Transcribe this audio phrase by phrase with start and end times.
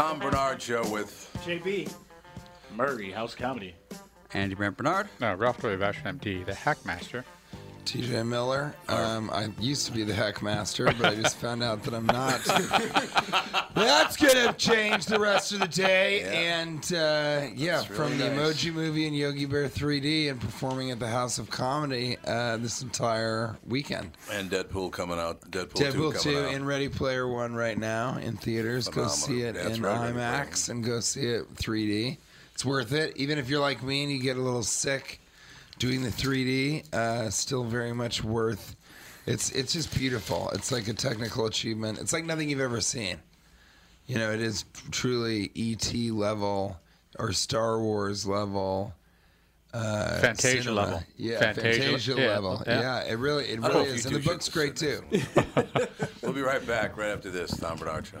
[0.00, 1.92] Tom Barnard Show with JB.
[2.74, 3.74] Murray House Comedy.
[4.32, 5.10] Andy Brant Barnard.
[5.20, 7.22] No, Ralph Vash MD, the Hackmaster.
[7.84, 8.74] TJ Miller.
[8.88, 12.40] Um, I used to be the Hackmaster, but I just found out that I'm not.
[13.74, 16.22] That's gonna change the rest of the day.
[16.22, 18.38] And uh, yeah, really from the nice.
[18.62, 22.82] Emoji Movie and Yogi Bear 3D, and performing at the House of Comedy uh, this
[22.82, 24.16] entire weekend.
[24.30, 25.40] and Deadpool coming out.
[25.50, 26.54] Deadpool, 2 Deadpool coming 2 out.
[26.54, 28.88] in Ready Player One right now in theaters.
[28.88, 32.18] Go see it That's in right, IMAX and go see it 3D.
[32.54, 33.16] It's worth it.
[33.16, 35.20] Even if you're like me and you get a little sick
[35.80, 38.76] doing the 3D, uh, still very much worth.
[39.26, 40.50] It's it's just beautiful.
[40.54, 41.98] It's like a technical achievement.
[41.98, 43.18] It's like nothing you've ever seen.
[44.06, 46.78] You know, it is truly ET level
[47.18, 48.94] or Star Wars level.
[49.72, 50.80] Uh, Fantasia cinema.
[50.80, 51.02] level.
[51.16, 52.62] Yeah, Fantasia- Fantasia, level.
[52.66, 52.80] Yeah.
[52.80, 53.12] yeah.
[53.12, 55.02] it really, it I don't know really is, and the two book's great too.
[56.22, 57.50] We'll be right back right after this.
[57.56, 58.20] Tom Barnard Show.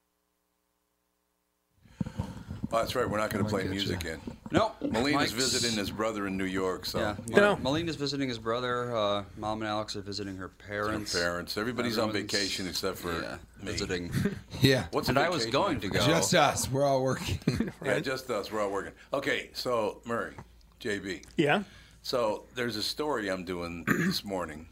[2.73, 3.09] Oh, that's right.
[3.09, 4.11] We're not going to play music you.
[4.11, 4.21] in.
[4.51, 4.71] No.
[4.81, 7.15] Molina's Mike's- visiting his brother in New York, so Yeah.
[7.27, 7.57] No.
[7.57, 8.95] Molina's visiting his brother.
[8.95, 11.13] Uh, Mom and Alex are visiting her her parents.
[11.13, 11.57] parents.
[11.57, 13.71] Everybody's on Everyone's- vacation except for Yeah, me.
[13.71, 14.11] visiting.
[14.61, 15.99] Yeah, What's a and I was vacation going to go.
[16.05, 16.69] just us.
[16.71, 17.39] We're all working.
[17.85, 18.51] Yeah, just us.
[18.51, 18.93] We're all working.
[19.13, 20.35] Okay, so Murray,
[20.79, 21.23] JB.
[21.35, 21.63] Yeah.
[22.03, 24.67] So there's a story I'm doing this morning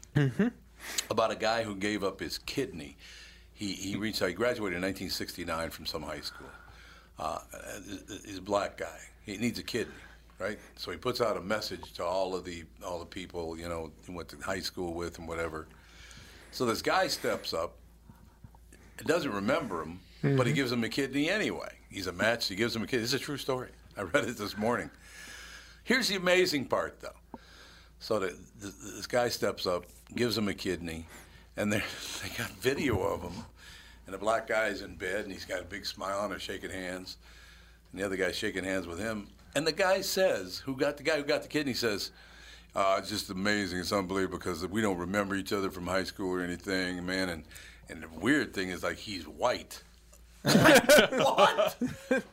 [1.10, 2.96] about a guy who gave up his kidney.
[3.52, 4.24] He he reached.
[4.24, 6.46] He graduated in 1969 from some high school.
[7.20, 7.38] Uh,
[8.24, 8.98] he's a black guy.
[9.26, 9.92] He needs a kidney,
[10.38, 10.58] right?
[10.76, 13.92] So he puts out a message to all of the all the people you know
[14.06, 15.68] he went to high school with and whatever.
[16.50, 17.76] So this guy steps up,
[19.04, 20.00] doesn't remember him,
[20.36, 21.72] but he gives him a kidney anyway.
[21.90, 22.48] He's a match.
[22.48, 23.04] He gives him a kidney.
[23.04, 23.68] Is a true story.
[23.96, 24.90] I read it this morning.
[25.84, 27.40] Here's the amazing part, though.
[27.98, 29.84] So the, the, this guy steps up,
[30.14, 31.06] gives him a kidney,
[31.56, 31.82] and they
[32.22, 33.44] they got video of him,
[34.10, 36.70] and the black guy's in bed, and he's got a big smile on, and shaking
[36.70, 37.16] hands,
[37.92, 41.04] and the other guy's shaking hands with him, and the guy says, who got the
[41.04, 42.10] guy who got the kidney says,
[42.74, 43.78] uh, "It's just amazing.
[43.78, 47.44] It's unbelievable because we don't remember each other from high school or anything, man." And
[47.88, 49.80] and the weird thing is like he's white.
[50.42, 51.76] what?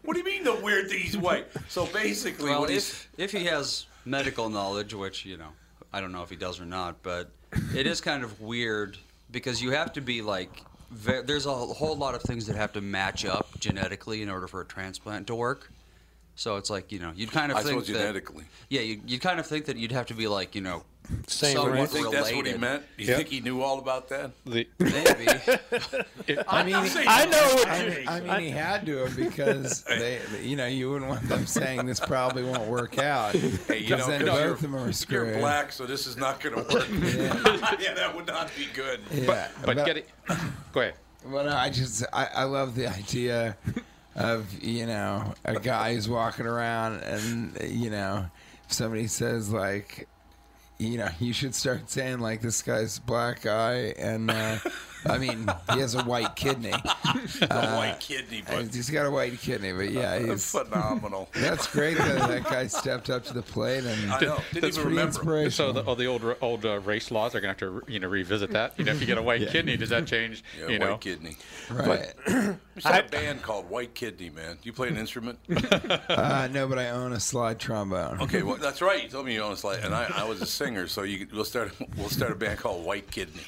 [0.02, 1.00] What do you mean the weird thing?
[1.00, 1.46] He's white.
[1.70, 5.50] So basically, Well, what if if he has medical knowledge, which you know,
[5.94, 7.30] I don't know if he does or not, but
[7.76, 8.98] it is kind of weird
[9.30, 12.82] because you have to be like, there's a whole lot of things that have to
[12.82, 15.72] match up genetically in order for a transplant to work.
[16.38, 18.46] So it's like you know, you'd kind of I think suppose that, genetically.
[18.70, 20.84] yeah, you you'd kind of think that you'd have to be like you know,
[21.26, 22.62] Same So somewhat you think that's what he related.
[22.62, 22.84] meant?
[22.96, 23.16] You Yeah.
[23.18, 24.32] think he knew all about that?
[24.46, 25.28] The, Maybe.
[26.48, 29.82] I mean, I know what I you mean, I mean, he had to have because
[29.88, 33.34] they, you know, you wouldn't want them saying this probably won't work out.
[33.34, 35.30] Hey, you know, then 'cause both you're, of them are screwed.
[35.30, 36.88] you're black, so this is not going to work.
[37.80, 37.94] yeah.
[37.96, 39.00] that would not be good.
[39.12, 40.10] Yeah, but get it.
[40.72, 40.94] Go ahead.
[41.26, 43.58] Well, no, I just I, I love the idea
[44.18, 48.26] of you know a guy who's walking around and you know
[48.68, 50.08] somebody says like
[50.80, 54.58] you know you should start saying like this guy's black guy and uh,
[55.06, 56.72] I mean he has a white kidney.
[56.74, 60.50] a white kidney, Uh, but He's got a white kidney, but yeah, he's.
[60.52, 61.30] phenomenal.
[61.34, 64.40] That's great that that guy stepped up to the plate and I know.
[64.54, 65.52] Didn't that's even pretty remember.
[65.52, 68.00] So the, all the old old uh, race laws are going to have to you
[68.00, 68.74] know revisit that.
[68.78, 70.44] You know, if you get a white kidney, does that change?
[70.60, 71.38] Yeah, you white know, kidney.
[71.72, 72.14] right.
[72.78, 74.54] We had a band called White Kidney, man.
[74.54, 75.40] Do you play an instrument?
[75.50, 78.22] Uh, no, but I own a slide trombone.
[78.22, 79.02] Okay, well, that's right.
[79.02, 81.26] You told me you own a slide, and I, I was a singer, so you,
[81.34, 83.42] we'll start we'll start a band called White Kidney.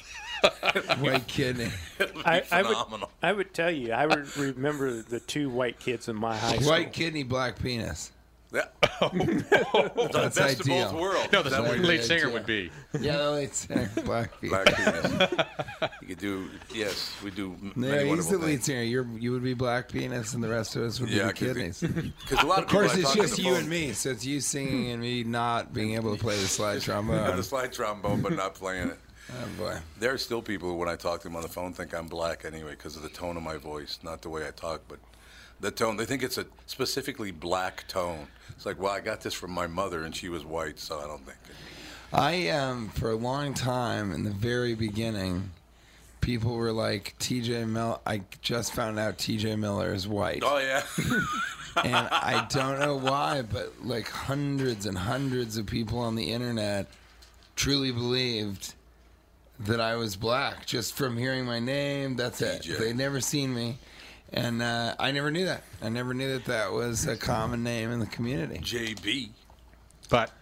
[1.00, 1.68] White kidney.
[1.98, 3.10] It'll be I, I would phenomenal.
[3.22, 6.68] I would tell you I would remember the two white kids in my high school.
[6.70, 8.12] White kidney, black penis.
[8.52, 8.62] Yeah.
[9.02, 10.86] Oh, the That's best ideal.
[10.86, 11.32] of both worlds.
[11.32, 12.32] no, the Is what That's lead singer yeah.
[12.32, 12.70] would be.
[13.00, 14.50] Yeah, the lead singer, black penis.
[14.50, 15.30] Black penis.
[16.02, 17.52] You could do yes, we do.
[17.52, 18.64] m- Yeah, many he's the wonderful lead things.
[18.66, 18.82] singer.
[18.82, 21.32] You're, you would be black penis, and the rest of us would Yeah, be the
[21.54, 21.80] kidneys.
[21.80, 23.92] Because a lot of, Of course, it's just you phone and me.
[23.92, 27.36] So it's you singing and me not being able to play the slide trombone.
[27.36, 28.98] the slide trombone, but not playing it.
[29.32, 29.78] Oh boy.
[29.98, 32.08] There are still people who, when I talk to them on the phone, think I'm
[32.08, 34.98] black anyway because of the tone of my voice, not the way I talk, but
[35.60, 35.96] the tone.
[35.96, 38.26] They think it's a specifically black tone.
[38.50, 41.06] It's like, well, I got this from my mother, and she was white, so I
[41.06, 41.38] don't think.
[42.12, 45.50] I um for a long time in the very beginning,
[46.20, 47.66] people were like T.J.
[47.66, 47.98] Miller.
[48.04, 49.56] I just found out T.J.
[49.56, 50.42] Miller is white.
[50.44, 50.82] Oh yeah,
[51.84, 56.88] and I don't know why, but like hundreds and hundreds of people on the internet
[57.54, 58.74] truly believed
[59.60, 62.16] that I was black just from hearing my name.
[62.16, 62.66] That's it.
[62.78, 63.78] They'd never seen me,
[64.32, 65.62] and uh, I never knew that.
[65.82, 68.58] I never knew that that was a common name in the community.
[68.58, 69.30] JB.
[70.08, 70.32] But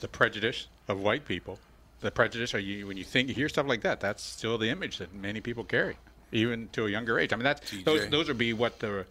[0.00, 1.58] the prejudice of white people,
[2.00, 4.70] the prejudice, are you when you think you hear stuff like that, that's still the
[4.70, 5.96] image that many people carry,
[6.32, 7.32] even to a younger age.
[7.32, 9.04] I mean, that's those those would be what the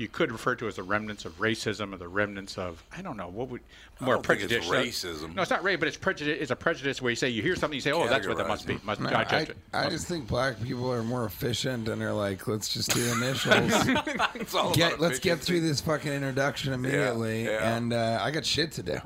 [0.00, 3.16] you could refer to as the remnants of racism or the remnants of I don't
[3.18, 3.60] know what would
[4.00, 5.04] more don't think it's prejudice.
[5.04, 5.34] racism.
[5.34, 6.38] No, it's not race, but it's prejudice.
[6.40, 8.48] It's a prejudice where you say you hear something, you say, oh, that's what that
[8.48, 8.78] must be.
[8.82, 9.50] Must No, I I, judge.
[9.74, 13.12] I Must- just think black people are more efficient and they're like, let's just do
[13.12, 13.72] initials.
[14.34, 17.76] It's all get, about let's get through this fucking introduction immediately, yeah.
[17.76, 18.98] and uh, I got shit to do.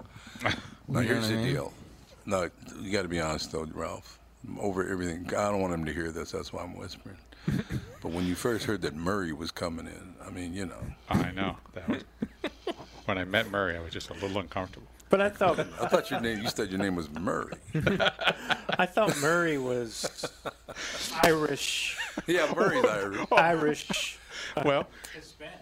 [0.87, 1.55] Now You here's the I mean?
[1.55, 1.73] deal.
[2.27, 4.19] No, you got to be honest though, Ralph.
[4.61, 6.31] Over everything, I don't want him to hear this.
[6.33, 7.17] That's why I'm whispering.
[8.03, 11.31] but when you first heard that Murray was coming in, I mean, you know, I
[11.33, 12.05] know that was
[13.05, 14.87] when I met Murray, I was just a little uncomfortable.
[15.11, 16.43] But I thought I thought your name.
[16.43, 17.55] You said your name was Murray.
[18.79, 20.27] I thought Murray was
[21.23, 21.97] Irish.
[22.27, 23.29] Yeah, Murray's Irish.
[23.33, 24.19] Irish.
[24.65, 25.59] Well, Hispanic.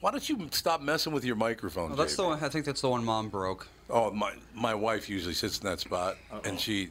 [0.00, 1.88] Why don't you stop messing with your microphone?
[1.88, 2.16] Well, that's JB?
[2.16, 2.44] the one.
[2.44, 3.66] I think that's the one Mom broke.
[3.88, 6.90] Oh, my my wife usually sits in that spot, and she.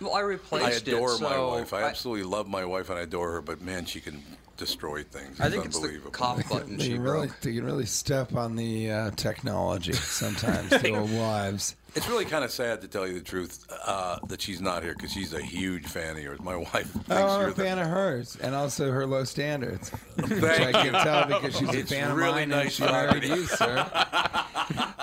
[0.00, 0.62] Well, I replace.
[0.64, 1.20] I adore it.
[1.20, 1.72] my so wife.
[1.74, 3.40] I absolutely love my wife, and I adore her.
[3.42, 4.22] But man, she can
[4.56, 5.30] destroy things.
[5.32, 6.10] It's I think it's the unbelievable.
[6.10, 7.40] cough button she can really, broke.
[7.40, 11.76] they really step on the uh, technology sometimes, the old wives.
[11.96, 14.92] It's really kind of sad to tell you the truth uh, that she's not here
[14.94, 16.38] because she's a huge fan of yours.
[16.40, 17.82] My wife thinks Oh, I'm you're a fan the.
[17.84, 20.90] of hers, and also her low standards, which Thank I you.
[20.92, 23.28] can tell because she's It's a fan really of mine, It's really nice and she
[23.28, 23.90] married you, sir.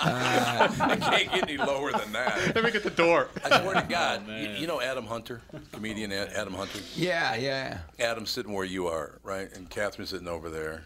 [0.00, 2.54] I can't get any lower than that.
[2.54, 3.28] let me get the door.
[3.44, 6.78] I swear to oh, God, you, you know Adam Hunter, comedian Adam Hunter.
[6.94, 7.78] Yeah, yeah.
[7.98, 9.52] Adam's sitting where you are, right?
[9.54, 10.84] And Catherine's sitting over there.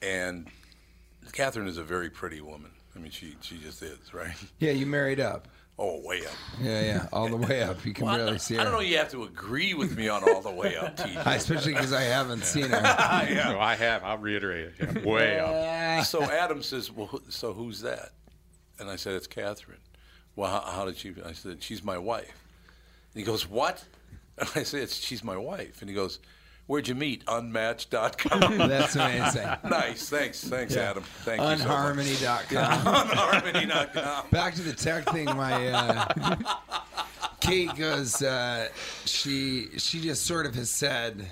[0.00, 0.48] And
[1.32, 2.70] Catherine is a very pretty woman.
[2.96, 4.34] I mean, she she just is, right?
[4.58, 5.48] Yeah, you married up.
[5.78, 6.32] Oh, way up.
[6.60, 7.84] Yeah, yeah, all the way up.
[7.84, 8.60] You can Well, I, barely see her.
[8.60, 8.80] I don't know.
[8.80, 11.26] You have to agree with me on all the way up, TJ.
[11.36, 12.80] Especially because I haven't seen her.
[12.80, 14.04] No, I have.
[14.04, 14.74] I'll reiterate it.
[14.78, 16.04] Yeah, way up.
[16.04, 18.10] so Adam says, "Well, so who's that?"
[18.82, 19.78] And I said, "It's Catherine."
[20.36, 21.14] Well, how, how did she?
[21.24, 22.44] I said, "She's my wife."
[23.14, 23.84] And he goes, "What?"
[24.38, 26.18] And I said, it's, "She's my wife." And he goes,
[26.66, 27.22] "Where'd you meet?
[27.28, 29.46] Unmatched.com." That's amazing.
[29.68, 30.08] nice.
[30.08, 30.42] Thanks.
[30.42, 30.90] Thanks, Yeah.
[30.90, 31.02] Adam.
[31.24, 31.64] Thank you so.
[31.68, 32.46] Unharmony.com.
[32.50, 34.24] Yeah, unharmony.com.
[34.30, 35.26] Back to the tech thing.
[35.26, 36.36] My uh,
[37.40, 38.22] Kate goes.
[38.22, 38.68] Uh,
[39.04, 41.26] she she just sort of has said,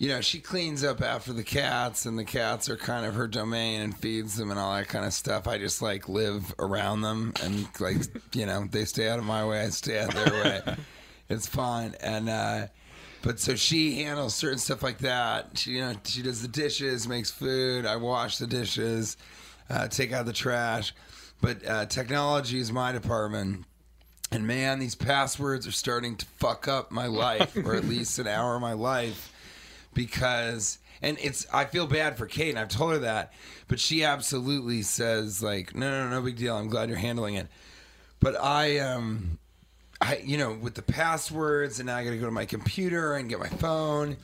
[0.00, 3.28] you know, she cleans up after the cats, and the cats are kind of her
[3.28, 5.46] domain and feeds them and all that kind of stuff.
[5.46, 7.98] I just like live around them and like
[8.32, 10.76] you know they stay out of my way, I stay out of their way.
[11.28, 12.28] It's fine and.
[12.28, 12.66] uh
[13.22, 15.58] but so she handles certain stuff like that.
[15.58, 17.84] She, you know, she does the dishes, makes food.
[17.84, 19.18] I wash the dishes,
[19.68, 20.94] uh, take out the trash.
[21.42, 23.66] But uh, technology is my department.
[24.32, 28.26] And man, these passwords are starting to fuck up my life, or at least an
[28.26, 29.30] hour of my life,
[29.94, 33.32] because and it's I feel bad for Kate, and I've told her that,
[33.68, 36.56] but she absolutely says like, no, no, no big deal.
[36.56, 37.46] I'm glad you're handling it.
[38.20, 39.38] But I um
[40.02, 43.14] I, you know, with the passwords, and now I got to go to my computer
[43.16, 44.16] and get my phone,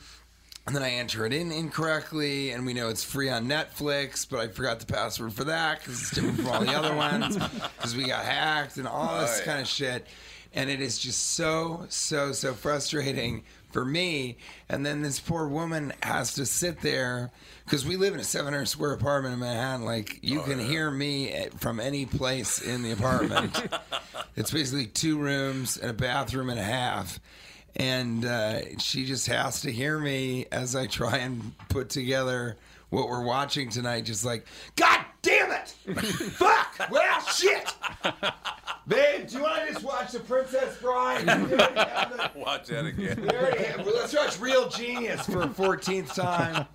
[0.65, 4.39] and then I enter it in incorrectly, and we know it's free on Netflix, but
[4.39, 7.37] I forgot the password for that because it's different from all the other ones
[7.77, 9.45] because we got hacked and all this Oh, yeah.
[9.45, 10.07] kind of shit,
[10.53, 14.37] and it is just so so so frustrating for me.
[14.69, 17.31] And then this poor woman has to sit there
[17.65, 19.85] because we live in a 700 square apartment in Manhattan.
[19.85, 23.67] Like you can hear me from any place in the apartment.
[24.35, 27.19] It's basically two rooms and a bathroom and a half.
[27.75, 32.55] And uh, she just has to hear me as I try and put together
[32.89, 34.05] what we're watching tonight.
[34.05, 34.45] Just like,
[34.75, 35.67] God damn it!
[36.35, 36.89] Fuck!
[36.89, 37.73] Well, shit!
[38.87, 41.25] Babe, do you want to just watch The Princess Bride?
[41.27, 42.35] We already have it.
[42.39, 43.21] Watch that again.
[43.21, 46.65] We already have- well, let's watch Real Genius for a 14th time.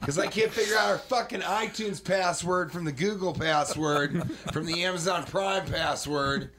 [0.00, 4.84] Because I can't figure out our fucking iTunes password from the Google password, from the
[4.84, 6.50] Amazon Prime password,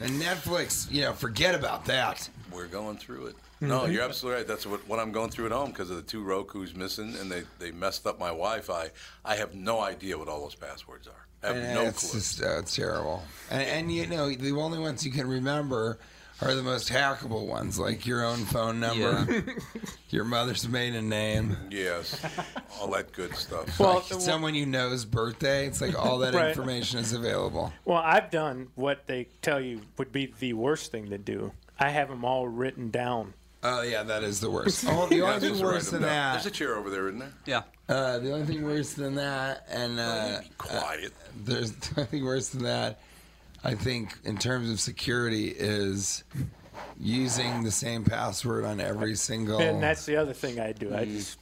[0.00, 0.90] and Netflix.
[0.92, 2.28] You know, forget about that.
[2.52, 3.36] We're going through it.
[3.68, 4.46] No, you're absolutely right.
[4.48, 7.30] That's what, what I'm going through at home because of the two Roku's missing and
[7.30, 8.90] they, they messed up my Wi-Fi.
[9.24, 11.26] I have no idea what all those passwords are.
[11.42, 12.20] I have And no it's clue.
[12.20, 13.22] just uh, it's terrible.
[13.50, 15.98] And, and you know, the only ones you can remember
[16.40, 19.44] are the most hackable ones, like your own phone number,
[20.10, 21.56] your mother's maiden name.
[21.70, 22.20] Yes,
[22.80, 23.78] all that good stuff.
[23.78, 25.66] Well, like someone you know's birthday.
[25.68, 26.48] It's like all that Right.
[26.48, 27.72] information is available.
[27.84, 31.52] Well, I've done what they tell you would be the worst thing to do.
[31.78, 33.34] I have them all written down.
[33.64, 34.84] Oh yeah, that is the worst.
[34.88, 36.10] Oh, the You're only thing supposed to write worse than down.
[36.10, 36.32] that.
[36.32, 37.32] There's a chair over there, isn't there?
[37.46, 37.62] Yeah.
[37.88, 41.12] Uh, the only thing worse than that, and uh, Quiet.
[41.44, 43.00] there's nothing worse than that.
[43.64, 46.24] I think in terms of security is
[46.98, 49.60] using the same password on every single.
[49.60, 50.94] And that's the other thing I do.
[50.94, 51.38] I just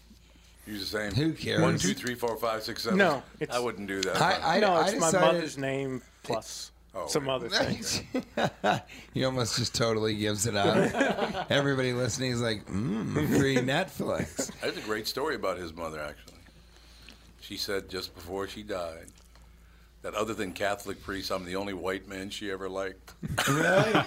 [0.66, 1.12] Use the same.
[1.12, 1.60] Who cares?
[1.62, 2.98] One, two, three, four, five, six, seven.
[2.98, 4.20] No, it's- I wouldn't do that.
[4.20, 8.02] I, I, no, I it's my mother's name plus Oh, some other things.
[9.14, 11.46] he almost just totally gives it up.
[11.50, 14.50] Everybody listening is like, mm, free Netflix.
[14.60, 16.34] That's a great story about his mother, actually.
[17.40, 19.06] She said just before she died
[20.02, 23.12] that other than Catholic priests, I'm the only white man she ever liked.
[23.48, 24.02] Really?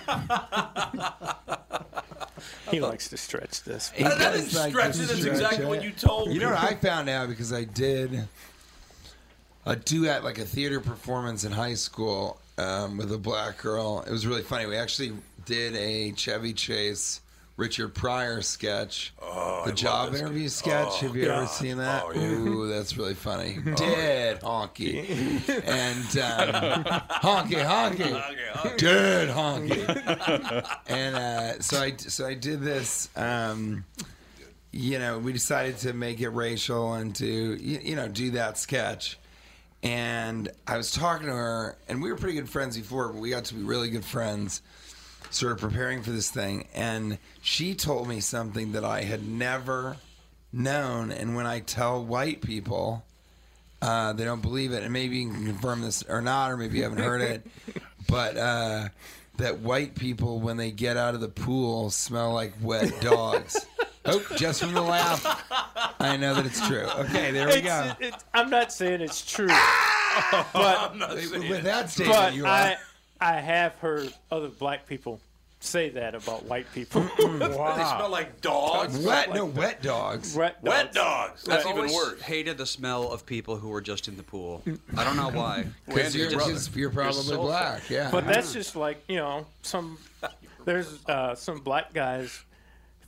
[2.71, 3.91] he likes to stretch this.
[3.91, 5.07] He I does didn't like stretch to it.
[5.07, 5.69] That's exactly it.
[5.69, 6.35] what you told me.
[6.35, 8.27] You know what I found out because I did
[9.65, 14.03] a duet, like a theater performance in high school um, with a black girl.
[14.07, 14.65] It was really funny.
[14.65, 15.13] We actually
[15.45, 17.21] did a Chevy Chase
[17.55, 20.87] Richard Pryor sketch, Oh, the love job interview sketch.
[20.89, 22.03] Oh, Have you ever seen that?
[22.03, 22.21] Oh, yeah.
[22.21, 23.59] Ooh, that's really funny.
[23.75, 24.97] Dead honky
[25.67, 30.79] and um, honky honky, dead honky.
[30.87, 33.09] and uh, so I so I did this.
[33.15, 33.85] Um,
[34.71, 38.57] you know, we decided to make it racial and to you, you know do that
[38.57, 39.19] sketch.
[39.83, 43.29] And I was talking to her, and we were pretty good friends before, but we
[43.29, 44.61] got to be really good friends,
[45.29, 46.67] sort of preparing for this thing.
[46.73, 49.97] And she told me something that I had never
[50.53, 51.11] known.
[51.11, 53.03] And when I tell white people,
[53.81, 54.83] uh, they don't believe it.
[54.83, 57.45] And maybe you can confirm this or not, or maybe you haven't heard it.
[58.05, 58.89] But uh,
[59.37, 63.65] that white people, when they get out of the pool, smell like wet dogs.
[64.05, 65.23] oh, just from the laugh,
[65.99, 66.85] I know that it's true.
[66.99, 68.05] Okay, there we It's- go.
[68.05, 69.47] it- it- I'm not saying it's true,
[70.53, 72.49] but With that statement, but you are.
[72.49, 72.77] I
[73.21, 75.19] I have heard other black people
[75.61, 77.01] say that about white people.
[77.17, 78.97] They smell like dogs.
[78.99, 80.35] Wet, no, wet dogs.
[80.35, 80.69] Wet dogs.
[80.69, 81.43] Wet dogs.
[81.43, 82.21] That's I've even always worse.
[82.21, 84.61] Hated the smell of people who were just in the pool.
[84.97, 85.65] I don't know why.
[85.87, 86.51] Because you're, brother.
[86.53, 87.89] just, you're probably so black.
[87.89, 88.09] Yeah.
[88.11, 89.97] But that's just like you know some.
[90.65, 92.43] There's uh, some black guys.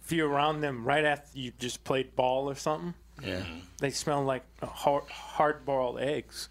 [0.05, 2.93] If you're around them right after you just played ball or something,
[3.23, 3.43] yeah.
[3.79, 6.47] they smell like hard, hard-boiled eggs.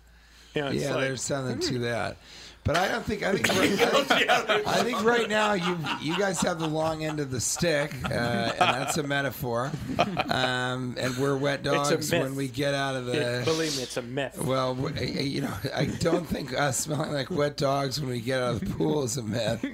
[0.54, 1.68] You know, it's Yeah, like, there's something mm.
[1.68, 2.16] to that.
[2.64, 6.16] But I don't think I think right, I think, I think right now you you
[6.18, 9.70] guys have the long end of the stick, uh, and that's a metaphor.
[9.98, 13.42] Um, and we're wet dogs when we get out of it- the.
[13.44, 14.42] believe me, it's a myth.
[14.42, 18.54] Well, you know, I don't think us smelling like wet dogs when we get out
[18.54, 19.64] of the pool is a myth.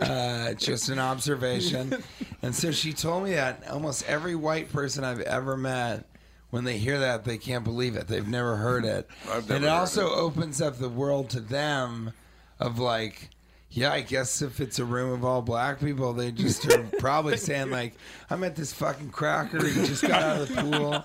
[0.00, 2.02] Uh, just an observation.
[2.42, 6.06] And so she told me that almost every white person I've ever met,
[6.48, 8.08] when they hear that, they can't believe it.
[8.08, 9.06] They've never heard it.
[9.30, 10.16] I've and it also it.
[10.18, 12.12] opens up the world to them
[12.60, 13.30] of like,
[13.70, 17.36] yeah, I guess if it's a room of all black people, they just are probably
[17.36, 17.94] saying like,
[18.28, 19.64] "I met this fucking cracker.
[19.64, 21.04] He just got out of the pool.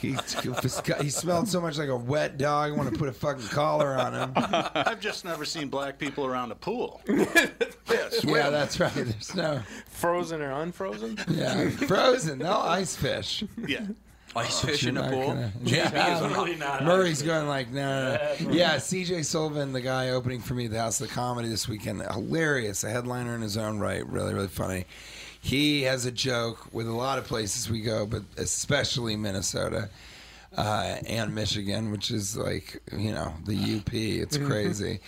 [0.00, 0.16] He
[1.02, 2.72] he smelled so much like a wet dog.
[2.72, 6.24] I want to put a fucking collar on him." I've just never seen black people
[6.26, 7.02] around a pool.
[8.24, 8.92] Yeah, that's right.
[8.94, 11.18] There's no Frozen or unfrozen?
[11.28, 12.38] yeah frozen.
[12.38, 13.42] No ice fish.
[13.66, 13.86] Yeah.
[14.36, 15.26] Ice fish in You're a pool.
[15.28, 16.26] gonna- yeah.
[16.26, 16.56] Really.
[16.56, 18.50] Murray's going like, no, no, no.
[18.52, 21.66] Yeah, CJ Sullivan, the guy opening for me at the House of the Comedy this
[21.68, 24.84] weekend, hilarious, a headliner in his own right, really, really funny.
[25.40, 29.88] He has a joke with a lot of places we go, but especially Minnesota
[30.56, 33.92] uh, and Michigan, which is like, you know, the UP.
[33.92, 35.00] It's crazy.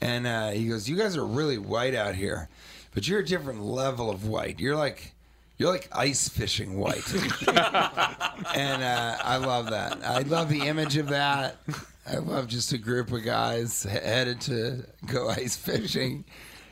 [0.00, 2.48] And uh, he goes, "You guys are really white out here,
[2.94, 4.58] but you're a different level of white.
[4.58, 5.13] You're like."
[5.56, 7.08] You're like ice fishing white.
[7.48, 10.02] and uh, I love that.
[10.04, 11.56] I love the image of that.
[12.06, 16.24] I love just a group of guys headed to go ice fishing.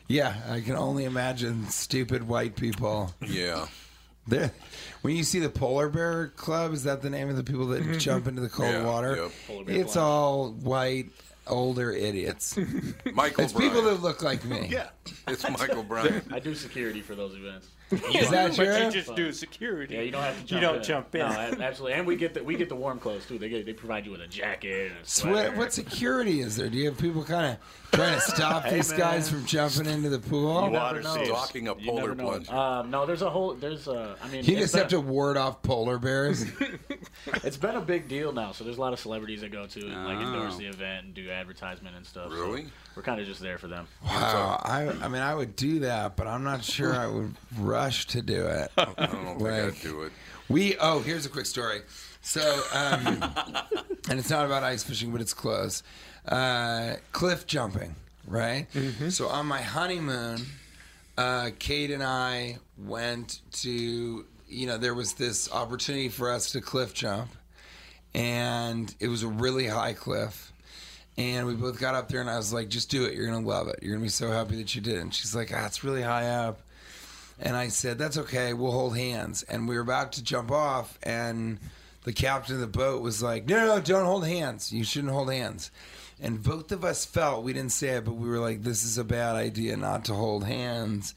[0.08, 3.14] Yeah, I can only imagine stupid white people.
[3.24, 3.66] Yeah.
[4.26, 4.50] They're,
[5.02, 7.98] when you see the polar bear club, is that the name of the people that
[7.98, 9.16] jump into the cold Yeah, water?
[9.16, 9.68] yep.
[9.68, 10.04] It's club.
[10.04, 11.06] all white,
[11.46, 12.56] older idiots.
[13.14, 14.68] Michael It's people that look like me.
[14.70, 14.88] Yeah.
[15.28, 16.32] It's Michael Bryant.
[16.32, 17.68] I do security for those events.
[17.92, 18.84] Is that but true?
[18.86, 19.94] you just do security.
[19.94, 20.82] Yeah, you don't have to You jump don't in.
[20.82, 21.20] jump in.
[21.58, 21.98] No, absolutely.
[21.98, 23.38] And we get the we get the warm clothes too.
[23.38, 25.48] They get they provide you with a jacket and a So sweater.
[25.50, 26.68] what, what security is there?
[26.68, 28.98] Do you have people kind of trying to stop Hey, these man.
[28.98, 30.54] guys from jumping into the pool?
[30.64, 31.14] You never Water know.
[31.14, 31.28] saves.
[31.28, 32.48] Stalking a polar plunge.
[32.48, 35.36] Um, no, there's a whole there's a I mean You it's just have to ward
[35.36, 36.44] off polar bears.
[37.44, 38.52] it's been a big deal now.
[38.52, 40.58] So there's a lot of celebrities that go to and like endorse Oh.
[40.58, 42.30] the event and do advertisement and stuff.
[42.30, 42.66] so Really?
[42.94, 43.86] We're kind of just there for them.
[44.04, 48.06] Wow, I, I mean, I would do that, but I'm not sure I would rush
[48.08, 48.70] to do it.
[48.78, 50.12] I don't think I'd do it.
[50.48, 51.82] we oh, here's a quick story.
[52.20, 53.06] So, um,
[54.08, 55.82] and it's not about ice fishing, but it's close.
[56.26, 58.66] Uh, cliff jumping, right?
[59.08, 60.40] So on my honeymoon,
[61.18, 66.60] uh, Kate and I went to you know there was this opportunity for us to
[66.60, 67.30] cliff jump,
[68.14, 70.51] and it was a really high cliff.
[71.18, 73.14] And we both got up there, and I was like, "Just do it.
[73.14, 73.80] You're gonna love it.
[73.82, 76.28] You're gonna be so happy that you did." And she's like, "Ah, it's really high
[76.28, 76.60] up."
[77.38, 78.52] And I said, "That's okay.
[78.54, 81.58] We'll hold hands." And we were about to jump off, and
[82.04, 84.72] the captain of the boat was like, "No, no, no don't hold hands.
[84.72, 85.70] You shouldn't hold hands."
[86.20, 88.96] And both of us felt we didn't say it, but we were like, "This is
[88.96, 91.14] a bad idea not to hold hands."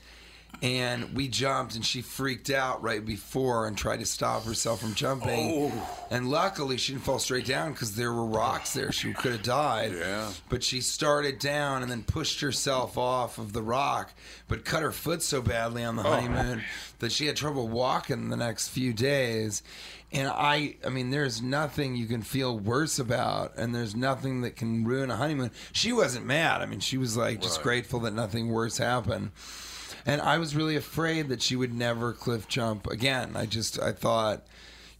[0.61, 4.95] And we jumped, and she freaked out right before and tried to stop herself from
[4.95, 5.71] jumping.
[5.71, 6.05] Oh.
[6.09, 8.91] And luckily, she didn't fall straight down because there were rocks there.
[8.91, 9.93] She could have died.
[9.93, 10.31] Yeah.
[10.49, 14.13] But she started down and then pushed herself off of the rock,
[14.47, 16.11] but cut her foot so badly on the oh.
[16.11, 16.63] honeymoon
[16.99, 19.61] that she had trouble walking the next few days.
[20.11, 24.55] And I, I mean, there's nothing you can feel worse about, and there's nothing that
[24.55, 25.51] can ruin a honeymoon.
[25.73, 26.61] She wasn't mad.
[26.61, 27.63] I mean, she was like just Right.
[27.63, 29.31] grateful that nothing worse happened.
[30.05, 33.35] And I was really afraid that she would never cliff jump again.
[33.35, 34.45] I just, I thought,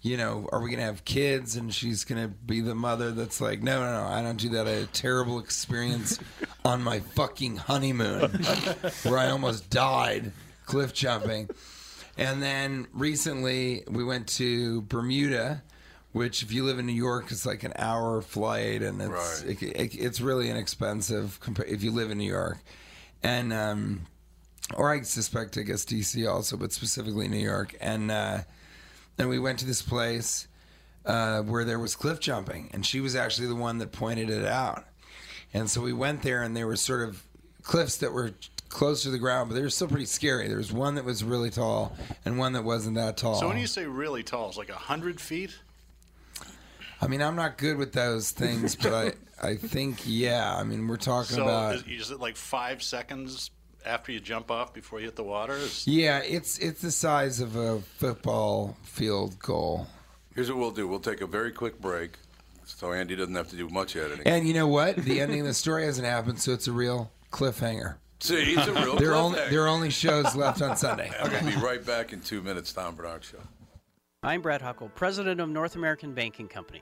[0.01, 3.11] you know, are we going to have kids and she's going to be the mother
[3.11, 4.67] that's like, no, no, no, I don't do that.
[4.67, 6.19] I had a terrible experience
[6.65, 8.31] on my fucking honeymoon
[9.03, 10.31] where I almost died
[10.65, 11.49] cliff jumping.
[12.17, 15.61] And then recently we went to Bermuda,
[16.13, 19.61] which if you live in New York, it's like an hour flight, and it's Right.
[19.61, 22.59] it, it, it's really inexpensive if you live in New York.
[23.21, 24.01] And um,
[24.73, 27.75] or I suspect, I guess DC also, but specifically New York.
[27.79, 28.39] And uh,
[29.17, 30.47] and we went to this place
[31.05, 34.45] uh, where there was cliff jumping, and she was actually the one that pointed it
[34.45, 34.85] out.
[35.53, 37.23] And so we went there, and there were sort of
[37.61, 38.31] cliffs that were
[38.69, 40.47] close to the ground, but they were still pretty scary.
[40.47, 43.35] There was one that was really tall, and one that wasn't that tall.
[43.35, 45.55] So when you say really tall, it's like a hundred feet.
[47.01, 50.55] I mean, I'm not good with those things, but I I think yeah.
[50.55, 53.51] I mean, we're talking So about is, is it like five seconds
[53.85, 55.53] after you jump off before you hit the water?
[55.53, 59.87] Is, Yeah, it's it's the size of a football field goal.
[60.33, 60.87] Here's what we'll do.
[60.87, 62.17] We'll take a very quick break,
[62.65, 64.27] so Andy doesn't have to do much editing.
[64.27, 64.97] And you know what?
[64.97, 67.95] The ending of the story hasn't happened, so it's a real cliffhanger.
[68.19, 71.11] See, it's a real there are only there are only shows left on Sunday.
[71.19, 72.73] And We'll be right back in two minutes.
[72.73, 73.39] Tom Barnard Show.
[74.23, 76.81] I'm Brad Huckle, president of North American Banking Company.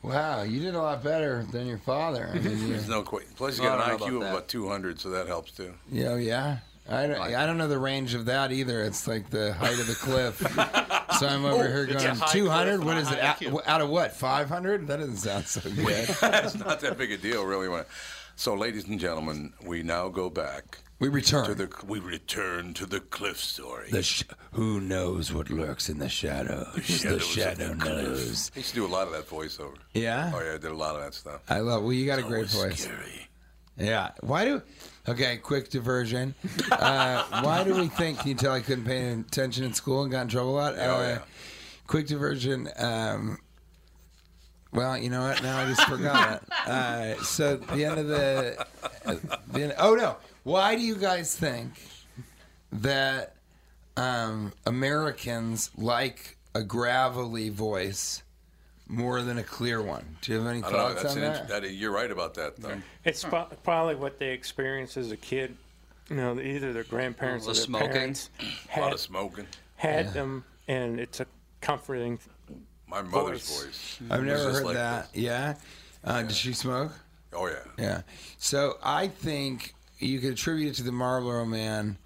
[0.00, 2.30] Wow, you did a lot better than your father.
[2.32, 3.32] I mean, you, There's no question.
[3.36, 5.74] Plus, he's Well, got an IQ of about about 200, so that helps too.
[5.90, 6.58] yeah, oh, yeah.
[6.88, 8.82] I don't, I don't know the range of that either.
[8.82, 10.38] It's like the height of the cliff.
[11.18, 12.76] so I'm over oh, here going 200.
[12.78, 13.20] cliff What is it?
[13.20, 14.12] Out, out of what?
[14.12, 14.86] 500?
[14.86, 16.08] That doesn't sound so good.
[16.08, 17.68] it's not that big a deal, really.
[18.36, 21.44] So, ladies and gentlemen, we now go back we return.
[21.44, 23.88] to the we return to the cliff story.
[23.90, 26.68] The sh- who knows what lurks in the shadows?
[26.74, 28.04] The shadow, shadows the cliff.
[28.04, 28.50] knows.
[28.54, 29.76] I used to do a lot of that voiceover.
[29.94, 31.42] Yeah, Oh yeah, I did a lot of that stuff.
[31.48, 31.82] I love.
[31.82, 32.84] Well, you got a great voice.
[32.84, 33.28] Scary.
[33.76, 34.10] Yeah.
[34.20, 34.62] Why do?
[35.08, 36.34] Okay, quick diversion.
[36.70, 38.18] Uh, why do we think?
[38.18, 40.74] Can you tell I couldn't pay attention in school and got in trouble a lot?
[40.78, 41.18] Oh, uh, yeah.
[41.86, 42.68] Quick diversion.
[42.76, 43.38] Um,
[44.70, 45.42] well, you know what?
[45.42, 46.52] Now I just forgot it.
[46.68, 48.66] Uh, so the end of the,
[49.06, 49.16] uh,
[49.50, 50.16] the end, oh no!
[50.44, 51.72] Why do you guys think
[52.70, 53.34] that
[53.96, 58.22] um, Americans like a gravelly voice
[58.88, 60.04] more than a clear one?
[60.22, 60.78] Do you have any I don't know.
[60.88, 61.40] thoughts That's on an that?
[61.42, 61.70] int- that.
[61.72, 62.80] You're right about that, though.
[63.04, 65.56] It's pro- probably what they experienced as a kid.
[66.10, 67.88] You know, either their grandparents The or their smoking.
[67.90, 68.44] parents A
[68.80, 69.46] lot had, of smoking.
[69.76, 71.26] had them, and it's a
[71.60, 72.18] comforting.
[72.86, 73.96] My mother's Voice.
[73.98, 73.98] voice.
[74.10, 75.12] I've was never just heard like that.
[75.12, 75.22] this.
[75.22, 75.54] Yeah.
[76.02, 76.92] Uh, Does she smoke?
[77.34, 77.56] Oh yeah.
[77.78, 78.00] Yeah.
[78.38, 81.98] So I think you could attribute it to the Marlboro Man,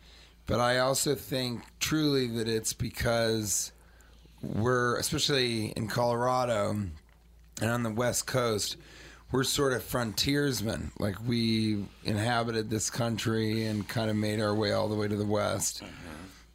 [0.47, 3.71] but I also think truly that it's because
[4.43, 6.71] we're, especially in Colorado
[7.61, 8.77] and on the West Coast,
[9.31, 10.93] we're sort of frontiersmen.
[10.99, 15.17] Like we inhabited this country and kind of made our way all the way to
[15.17, 15.83] the West.
[15.83, 15.93] Mm-hmm.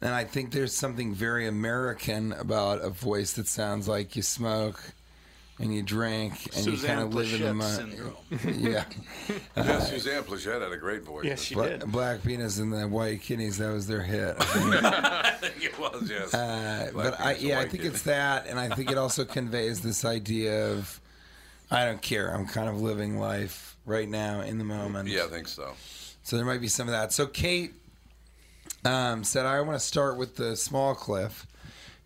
[0.00, 4.80] And I think there's something very American about a voice that sounds like you smoke
[5.60, 7.98] and you drink and you kind of live in the moment.
[7.98, 8.60] mo- syndrome.
[8.64, 8.84] yeah.
[9.56, 11.24] yeah, Suzanne Pleshette had a great voice.
[11.24, 11.90] Yes, she Bla- did.
[11.92, 14.36] Black Penis and the White Kidneys, that was their hit.
[14.40, 15.64] I think.
[15.64, 16.32] It was, yes.
[16.32, 17.88] Uh, but I, yeah, I think Kidney.
[17.88, 21.00] it's that, and I think it also conveys this idea of
[21.70, 22.34] I don't care.
[22.34, 25.08] I'm kind of living life right now in the moment.
[25.08, 25.72] Yeah, I think so.
[26.22, 27.12] So there might be some of that.
[27.12, 27.72] So Kate
[28.84, 31.46] um, said, I want to start with the small cliff.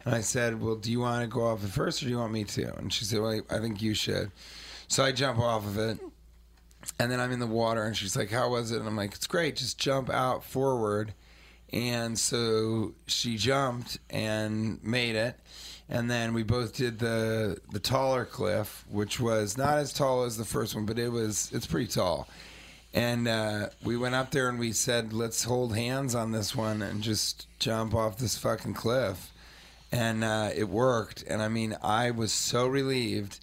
[0.04, 2.18] And I said, Well, do you want to go off it first or do you
[2.18, 2.74] want me to?
[2.76, 4.30] And she said, Well, I think you should.
[4.88, 5.98] So I jump off of it.
[6.98, 8.78] And then I'm in the water and she's like, How was it?
[8.78, 9.56] And I'm like, It's great.
[9.56, 11.14] Just jump out forward.
[11.72, 15.38] And so she jumped and made it.
[15.88, 20.36] And then we both did the the taller cliff, which was not as tall as
[20.36, 22.28] the first one, but it was it's pretty tall.
[22.94, 26.82] And uh, we went up there and we said, let's hold hands on this one
[26.82, 29.31] and just jump off this fucking cliff.
[29.92, 31.22] And uh, it worked.
[31.28, 33.38] And I mean, I was so relieved.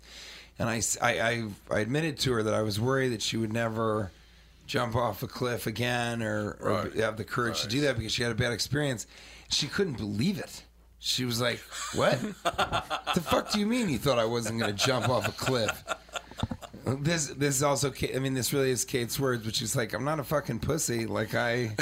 [0.58, 4.12] And I, I, I admitted to her that I was worried that she would never
[4.68, 6.94] jump off a cliff again or, or Right.
[6.96, 9.08] have the courage to do that because she had a bad experience.
[9.50, 10.64] She couldn't believe it.
[11.00, 11.60] She was like,
[11.96, 12.20] "What?
[12.44, 13.88] the fuck do you mean?
[13.90, 15.82] You thought I wasn't going to jump off a cliff?"
[16.86, 20.04] This this is also I mean this really is Kate's words, but she's like, "I'm
[20.04, 21.76] not a fucking pussy." Like I,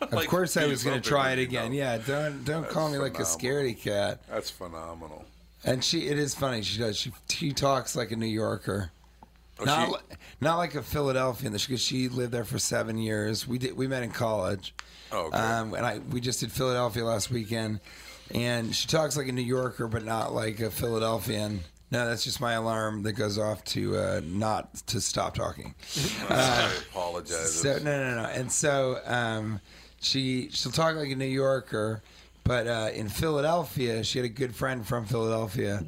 [0.00, 1.70] of Like, course I was going to try it you again.
[1.70, 1.76] know.
[1.78, 3.38] Yeah, don't don't call me like a phenomenal.
[3.74, 4.20] scaredy cat.
[4.28, 5.24] That's phenomenal.
[5.64, 6.62] And she, it is funny.
[6.62, 6.96] She does.
[6.96, 8.90] She she talks like a New Yorker.
[9.64, 11.52] not she- not like a Philadelphian.
[11.52, 13.46] Because she lived there for seven years.
[13.48, 13.76] We did.
[13.76, 14.74] We met in college.
[15.12, 15.36] Oh, okay.
[15.38, 17.80] Um, and I we just did Philadelphia last weekend,
[18.34, 21.60] and she talks like a New Yorker, but not like a Philadelphian.
[21.90, 25.74] No, that's just my alarm that goes off to uh, not to stop talking.
[26.28, 27.60] I apologize.
[27.60, 28.28] So no, no, no.
[28.28, 29.60] And so um,
[30.00, 32.02] she she'll talk like a New Yorker,
[32.42, 35.84] but uh, in Philadelphia, she had a good friend from Philadelphia,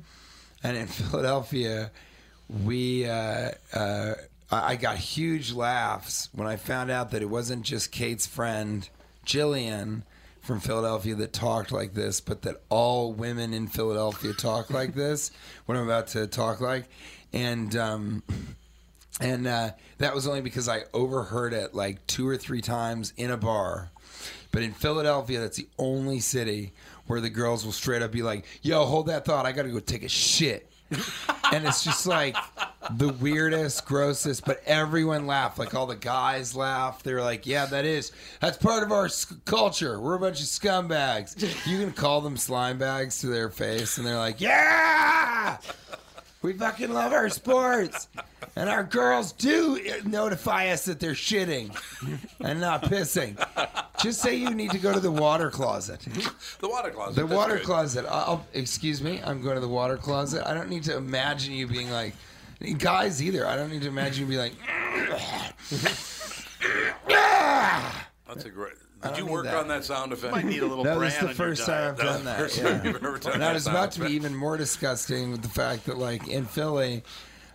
[0.63, 1.91] and in Philadelphia,
[2.65, 4.15] we uh, uh,
[4.53, 8.89] I I got huge laughs when I found out that it wasn't just Kate's friend
[9.27, 10.03] Jillian
[10.49, 15.31] from Philadelphia that talked like this, but that all women in Philadelphia talk like this.
[15.67, 16.87] What I'm about to talk like,
[17.33, 17.77] and.
[17.77, 18.23] Um,
[19.21, 23.33] and uh, that was only because I overheard it like two or three times in
[23.33, 23.91] a bar.
[24.53, 26.73] But in Philadelphia, that's the only city
[27.09, 29.45] where the girls will straight up be like, "Yo, hold that thought.
[29.45, 30.68] I got to go take a shit."
[31.53, 32.37] And it's just like
[32.97, 34.45] the weirdest, grossest.
[34.45, 35.59] But everyone laughed.
[35.59, 37.05] Like all the guys laughed.
[37.05, 38.13] They were like, "Yeah, that is.
[38.41, 40.01] That's part of our s- culture.
[40.01, 44.07] We're a bunch of scumbags." You can call them slime bags to their face, and
[44.07, 45.59] they're like, "Yeah."
[46.49, 48.09] We fucking love our sports.
[48.57, 51.79] And our girls do notify us that they're shitting
[52.41, 53.37] and not pissing.
[54.03, 56.01] Just say you need to go to the water closet.
[56.61, 57.17] The water closet.
[57.17, 57.67] The water good.
[57.67, 58.07] closet.
[58.09, 60.43] I'll, excuse me, I'm going to the water closet.
[60.49, 62.15] I don't need to imagine you being like,
[62.79, 63.47] guys either.
[63.47, 64.55] I don't need to imagine you being like,
[68.27, 68.73] That's a great.
[69.03, 69.55] I Did you work that.
[69.55, 70.33] on that sound effect?
[70.33, 72.01] Might need a little no, this is the on your first time diet.
[72.01, 72.39] I've done that.
[72.39, 72.85] First time yeah.
[72.85, 75.43] you've ever done And I that was sound about to be even more disgusting with
[75.43, 77.05] the fact that, like, in Philly,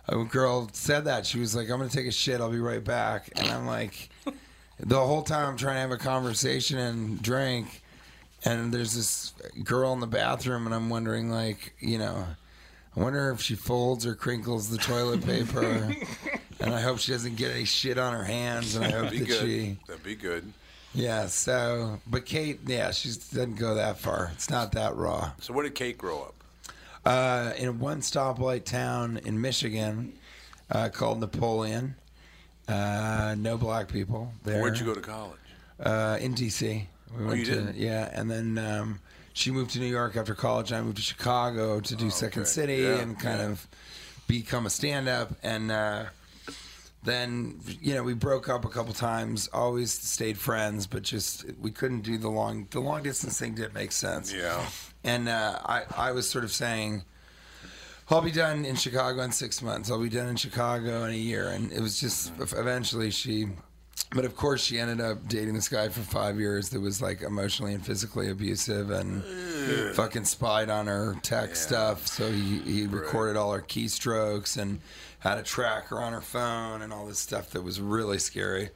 [0.08, 1.26] a girl said that.
[1.26, 2.40] She was like, I'm going to take a shit.
[2.40, 3.30] I'll be right back.
[3.36, 4.08] And I'm like,
[4.80, 7.82] the whole time I'm trying to have a conversation and drink.
[8.46, 12.26] And there's this girl in the bathroom, and I'm wondering, like, you know,
[12.96, 15.64] I wonder if she folds or crinkles the toilet paper.
[16.60, 18.76] and I hope she doesn't get any shit on her hands.
[18.76, 19.40] And I hope That'd be that good.
[19.40, 19.78] she.
[19.86, 20.52] That'd be good.
[20.94, 24.30] Yeah, so, but Kate, yeah, she doesn't go that far.
[24.34, 25.32] It's not that raw.
[25.40, 26.34] So where did Kate grow up?
[27.04, 30.12] Uh, in a one stoplight town in Michigan
[30.70, 31.96] uh, called Napoleon.
[32.68, 34.62] Uh, no black people there.
[34.62, 35.38] Where'd you go to college?
[35.78, 36.86] Uh, in D.C.
[37.18, 37.74] We Oh, went you to, did?
[37.76, 39.00] Yeah, and then um,
[39.34, 40.72] she moved to New York after college.
[40.72, 42.48] I moved to Chicago to do Second okay.
[42.50, 43.48] City Yeah, and kind yeah.
[43.50, 43.66] of
[44.28, 45.32] become a stand-up.
[45.42, 46.04] And uh,
[47.04, 49.48] then you know we broke up a couple times.
[49.52, 53.54] Always stayed friends, but just we couldn't do the long the long distance thing.
[53.54, 54.32] Didn't make sense.
[54.32, 54.64] Yeah.
[55.04, 57.04] And uh, I I was sort of saying.
[58.10, 59.90] I'll be done in Chicago in six months.
[59.90, 61.48] I'll be done in Chicago in a year.
[61.48, 63.46] And it was just eventually she,
[64.14, 67.22] but of course she ended up dating this guy for five years that was like
[67.22, 69.24] emotionally and physically abusive and
[69.94, 72.06] fucking spied on her tech stuff.
[72.06, 74.80] So he, he recorded all her keystrokes and
[75.24, 78.68] had a tracker on her phone and all this stuff that was really scary.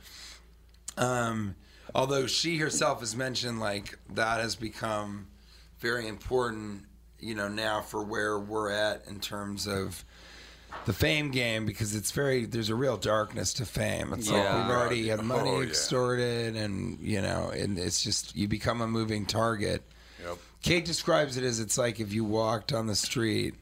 [0.96, 1.54] Um,
[1.94, 5.26] although she herself has mentioned like that has become
[5.78, 6.84] very important,
[7.20, 10.04] you know, now for where we're at in terms of
[10.86, 14.12] the fame game because it's very there's a real darkness to fame.
[14.14, 14.62] It's like Yeah.
[14.66, 15.68] we've already had money Oh, yeah.
[15.68, 19.82] extorted and you know, and it's just you become a moving target.
[20.24, 20.38] Yep.
[20.62, 23.54] Kate describes it as it's like if you walked on the street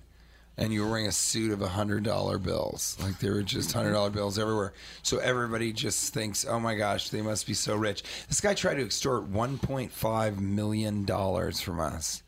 [0.58, 3.92] and you were wearing a suit of hundred dollar bills, like there were just hundred
[3.92, 4.72] dollar bills everywhere.
[5.02, 8.74] So everybody just thinks, "Oh my gosh, they must be so rich." This guy tried
[8.76, 12.22] to extort one point five million dollars from us,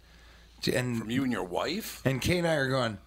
[0.72, 2.02] and From you and your wife?
[2.04, 2.98] and Kate and I are going,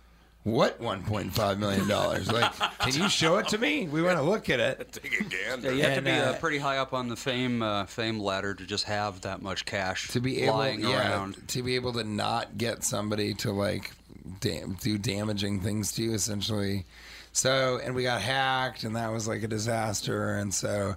[0.44, 2.32] "What one point five million dollars?
[2.32, 3.88] Like, can you show it to me?
[3.88, 5.70] We want to look at it." Take a gander.
[5.70, 7.86] Yeah, you have And, to be uh, uh, pretty high up on the fame uh,
[7.86, 11.48] fame ladder to just have that much cash to be able, lying yeah, around.
[11.50, 13.92] to be able to not get somebody to like
[14.40, 16.86] dam- do damaging things to you, essentially.
[17.32, 20.38] So, and we got hacked, and that was like a disaster.
[20.38, 20.96] And so,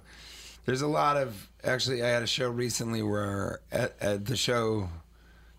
[0.65, 2.03] there's a lot of actually.
[2.03, 4.89] I had a show recently where at, at the show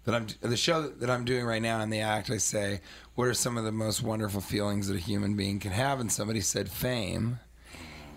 [0.04, 2.80] that I'm the show that I'm doing right now in the act, I say,
[3.14, 6.10] "What are some of the most wonderful feelings that a human being can have?" And
[6.10, 7.38] somebody said, "Fame."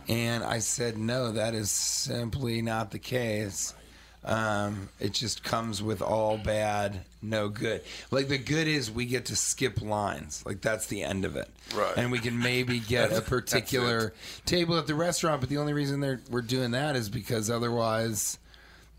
[0.09, 3.75] And I said, no, that is simply not the case.
[4.23, 7.81] Um, it just comes with all bad, no good.
[8.11, 10.43] Like the good is we get to skip lines.
[10.45, 11.49] Like that's the end of it.
[11.73, 11.93] Right.
[11.95, 14.13] And we can maybe get a particular
[14.45, 18.37] table at the restaurant, but the only reason they're, we're doing that is because otherwise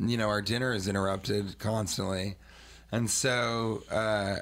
[0.06, 2.37] you know, our dinner is interrupted constantly,
[2.90, 3.83] and so.
[3.90, 4.37] Uh,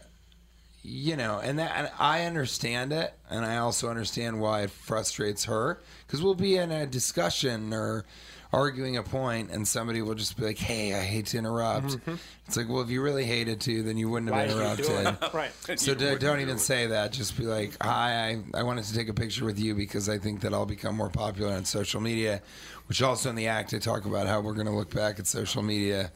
[0.84, 5.44] you know, and that and I understand it, and I also understand why it frustrates
[5.44, 8.06] her because we'll be in a discussion or
[8.52, 12.18] arguing a point, and somebody will just be like, "Hey, I hate to interrupt." Mhm.
[12.46, 14.84] It's like, well, if you really hated to, then you wouldn't have Why did you
[14.86, 15.30] do interrupted.
[15.34, 15.50] Right.
[15.78, 17.12] So d- don't even say that.
[17.12, 20.18] Just be like, "Hi, I, I wanted to take a picture with you because I
[20.18, 22.40] think that I'll become more popular on social media."
[22.86, 25.26] Which also in the act, I talk about how we're going to look back at
[25.26, 26.10] social media.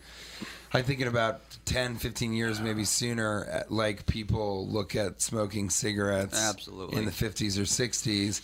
[0.73, 6.35] I think in about 10, 15 years, maybe sooner, like people look at smoking cigarettes
[6.42, 6.97] Absolutely.
[6.97, 8.40] in the 50s or 60s.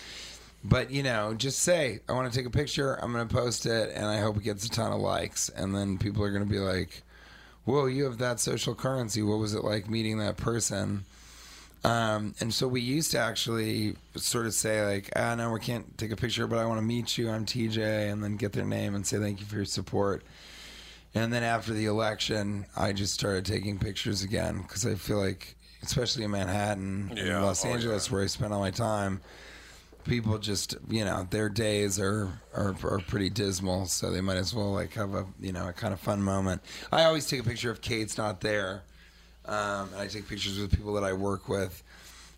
[0.65, 3.65] But, you know, just say, I want to take a picture, I'm going to post
[3.65, 5.49] it, and I hope it gets a ton of likes.
[5.51, 7.03] And then people are going to be like,
[7.65, 9.23] whoa, you have that social currency.
[9.23, 11.05] What was it like meeting that person?
[11.85, 15.97] Um, and so we used to actually sort of say like, ah, no, we can't
[15.97, 17.31] take a picture, but I want to meet you.
[17.31, 20.25] I'm TJ, and then get their name and say thank you for your support.
[21.15, 25.57] And then after the election, I just started taking pictures again because I feel like,
[25.83, 29.21] especially in Manhattan, Yeah, in Los oh, Angeles, where I spent all my time,
[30.09, 34.55] people just you know their days are, are are pretty dismal, so they might as
[34.55, 36.63] well like have a you know a kind of fun moment.
[36.91, 38.83] I always take a picture of Kate's not there,
[39.45, 41.83] um, and I take pictures with people that I work with.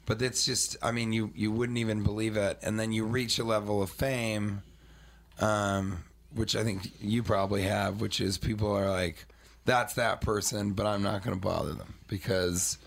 [0.06, 3.38] But it's just, I mean, you you wouldn't even believe it, and then you reach
[3.38, 4.62] a level of fame,
[5.38, 6.04] um,
[6.35, 9.24] which I think you probably have, which is people are like,
[9.64, 12.78] that's that person, but I'm not going to bother them because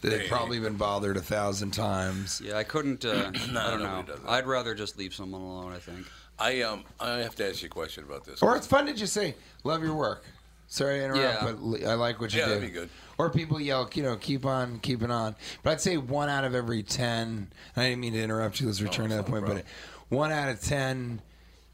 [0.00, 2.40] they've probably been bothered a thousand times.
[2.44, 3.04] Yeah, I couldn't.
[3.04, 4.02] Uh, No, I don't know.
[4.06, 4.28] does that.
[4.30, 5.72] I'd rather just leave someone alone.
[5.72, 6.06] I think.
[6.38, 8.42] I um I have to ask you a question about this.
[8.42, 9.34] Or it's fun to just say,
[9.64, 10.24] "Love your work."
[10.68, 11.52] Sorry to interrupt, Yeah.
[11.80, 12.54] but I like what you Yeah, do.
[12.54, 12.88] that'd be good.
[13.18, 15.34] Or people yell, you know, keep on keeping on.
[15.64, 17.48] But I'd say one out of every ten.
[17.74, 18.68] And I didn't mean to interrupt you.
[18.68, 19.44] Let's return to that point.
[19.46, 19.64] But
[20.08, 21.20] one out of ten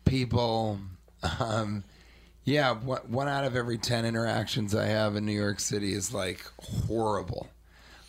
[0.07, 0.79] people,
[1.41, 1.85] um,
[2.45, 6.13] yeah, one, one out of every ten interactions I have in New York City is
[6.15, 7.49] like horrible.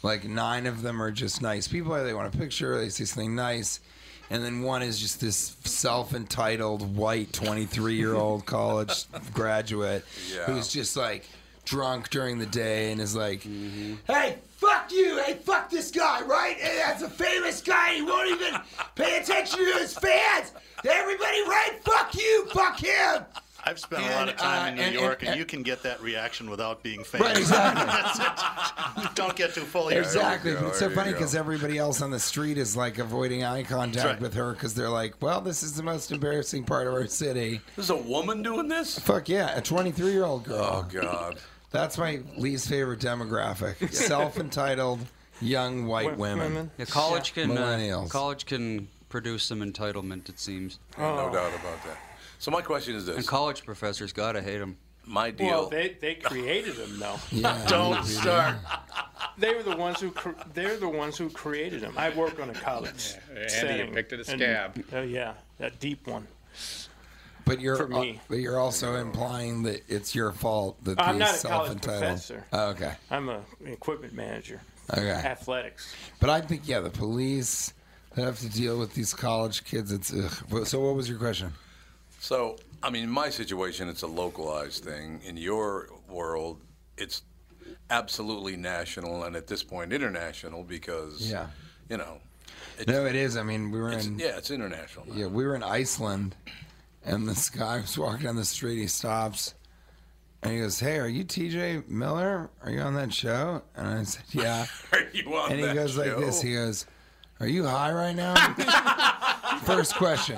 [0.07, 1.93] Like nine of them are just nice people.
[2.01, 2.77] They want a picture.
[2.79, 3.81] They see something nice.
[4.29, 10.45] And then one is just this self-entitled white 23-year-old college graduate Yeah.
[10.45, 11.25] who's just like
[11.65, 13.95] drunk during the day and is like, Mm-hmm.
[14.07, 15.21] "Hey, fuck you!
[15.25, 16.55] Hey, fuck this guy, right?
[16.57, 17.95] Hey, that's a famous guy.
[17.95, 18.59] He won't even
[18.95, 20.53] pay attention to his fans.
[20.89, 21.79] Everybody, right?
[21.83, 22.45] Fuck you!
[22.53, 23.23] Fuck him!"
[23.67, 25.61] I've spent a lot of time in uh, New and- York, and, and- you can
[25.61, 27.27] get that reaction without being famous.
[27.27, 27.85] Right, exactly.
[28.95, 29.13] That's.
[29.13, 30.51] Don't get too full Exactly.
[30.51, 30.61] yourself.
[30.63, 34.05] But it's so funny because everybody else on the street is like avoiding eye contact
[34.05, 34.21] right.
[34.21, 37.59] with her because they're like, well, this is the most embarrassing part of our city.
[37.75, 38.97] There's a woman doing this?
[38.99, 40.87] Fuck yeah, a 23 year old girl.
[40.87, 41.37] Oh God.
[41.71, 43.93] That's my least favorite demographic.
[43.93, 44.99] Self entitled
[45.41, 46.71] young white women.
[46.77, 50.29] Yeah, college can uh, college can produce some entitlement.
[50.29, 50.79] It seems.
[50.97, 51.97] No doubt about that.
[52.39, 54.77] So my question is this: And college professors gotta hate them.
[55.05, 55.47] My deal.
[55.47, 57.15] Well, they they created them though.
[57.31, 58.55] Yeah, Don't start.
[59.37, 61.93] They were the ones who cr- they're the ones who created them.
[61.97, 63.87] I work on a college Andy, setting.
[63.87, 64.83] you picked it a and- scab.
[64.93, 66.27] Oh yeah, that deep one.
[67.45, 68.19] But you're For me.
[68.27, 71.71] but you're also implying that it's your fault that I'm he's not a self college
[71.71, 72.01] entitled.
[72.01, 72.45] professor.
[72.51, 72.93] Oh, okay.
[73.09, 74.61] I'm a equipment manager.
[74.91, 75.09] Okay.
[75.09, 75.93] Athletics.
[76.19, 77.73] But I think yeah, the police
[78.15, 79.93] that have to deal with these college kids.
[79.93, 80.67] It's ugh.
[80.67, 80.81] so.
[80.81, 81.53] What was your question?
[82.19, 85.21] So, I mean, in my situation, it's a localized thing.
[85.25, 86.59] In your world,
[86.97, 87.21] it's
[87.89, 91.47] absolutely national, and at this point, international because, Yeah.
[91.89, 92.19] you know,
[92.77, 93.37] it's, No, it is.
[93.37, 95.05] I mean, we were it's, in yeah, it's international.
[95.07, 95.15] now.
[95.15, 96.35] Yeah, we were in Iceland,
[97.05, 98.77] and this guy was walking down the street.
[98.79, 99.53] He stops,
[100.43, 101.83] and he goes, "Hey, are you T.J.
[101.87, 102.49] Miller?
[102.63, 105.97] Are you on that show?" And I said, "Yeah." Are you on and he goes
[105.97, 106.41] like this.
[106.41, 106.85] He goes,
[107.39, 108.33] "Are you high right now?"
[109.63, 110.37] First question,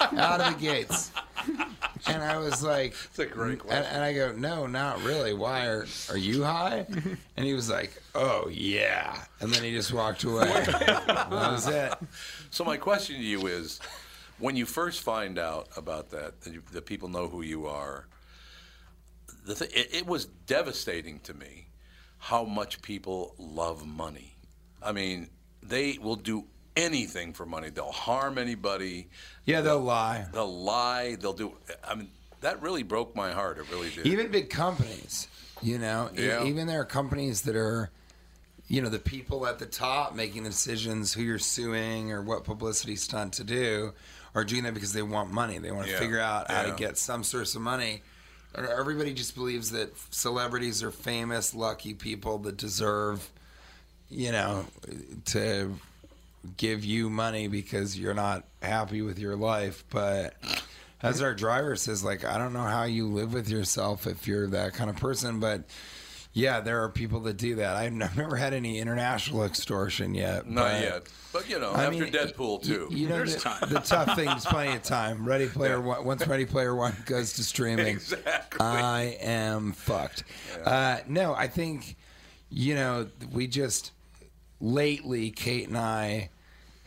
[0.00, 1.10] out of the gates.
[2.06, 3.84] And I was like, It's a great and, question.
[3.84, 5.34] and I go, no, not really.
[5.34, 6.86] Why are are you high?
[7.36, 9.22] And he was like, oh yeah.
[9.40, 10.46] And then he just walked away.
[10.46, 11.94] that was it.
[12.50, 13.80] So my question to you is,
[14.38, 18.06] when you first find out about that, that, you, that people know who you are,
[19.44, 21.68] the th- it, it was devastating to me
[22.18, 24.36] how much people love money.
[24.82, 25.30] I mean,
[25.62, 26.44] they will do
[26.78, 27.70] anything for money.
[27.70, 29.08] They'll harm anybody.
[29.44, 30.26] Yeah, they'll lie.
[30.32, 31.16] They'll lie.
[31.16, 31.52] They'll do.
[31.86, 32.08] I mean,
[32.40, 33.58] that really broke my heart.
[33.58, 34.06] It really did.
[34.06, 35.28] Even big companies,
[35.60, 37.90] you know, e- even there are companies that are,
[38.68, 42.44] you know, the people at the top making the decisions who you're suing or what
[42.44, 43.92] publicity stunt to do
[44.34, 45.58] are doing that because they want money.
[45.58, 45.98] They want to Yeah.
[45.98, 46.70] figure out how Yeah.
[46.70, 48.02] to get some source of money.
[48.54, 53.28] Everybody just believes that celebrities are famous, lucky people that deserve,
[54.10, 54.64] you know,
[55.26, 55.74] to
[56.56, 59.84] give you money because you're not happy with your life.
[59.90, 60.34] But
[61.02, 64.46] as our driver says, like I don't know how you live with yourself if you're
[64.48, 65.62] that kind of person, but
[66.32, 67.76] yeah, there are people that do that.
[67.76, 70.48] I've never had any international extortion yet.
[70.48, 71.02] Not but- yet.
[71.30, 72.88] But, you know, I after mean, Deadpool, y- too.
[72.90, 73.68] You, know, There's the, time.
[73.68, 75.26] the tough thing is plenty of time.
[75.28, 76.02] Ready Player One.
[76.06, 78.58] Once Ready Player One goes to streaming, Exactly.
[78.58, 80.24] I am fucked.
[80.64, 81.96] Uh, no, I think
[82.48, 83.92] you know we just
[84.58, 86.30] lately Kate and I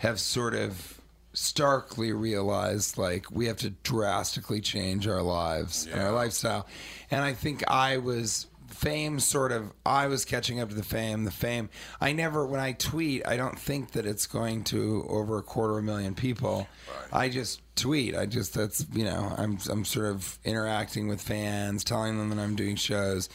[0.02, 1.00] have sort of
[1.34, 6.66] starkly realized like we have to drastically change our lives and our lifestyle.
[7.12, 11.24] And I think I was fame sort of I was catching up to the fame,
[11.24, 11.70] the fame.
[12.02, 15.74] I never when I tweet, I don't think that it's going to over a quarter
[15.74, 16.68] of a million people.
[17.14, 18.16] I just tweet.
[18.16, 22.40] I just that's you know, I'm I'm sort of interacting with fans, telling them that
[22.40, 23.30] I'm doing shows.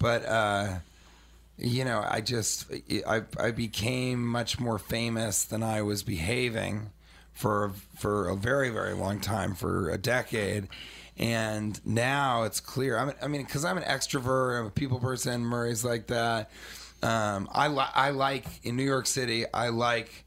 [0.00, 0.78] But uh
[1.62, 2.66] you know, I just
[3.06, 6.90] I I became much more famous than I was behaving
[7.32, 10.68] for for a very very long time for a decade.
[11.18, 12.98] And now it's clear.
[12.98, 15.44] I'm, I mean, because I'm an extrovert, I'm a people person.
[15.44, 16.50] Murray's like that.
[17.02, 19.44] Um, I li- I like in New York City.
[19.52, 20.24] I like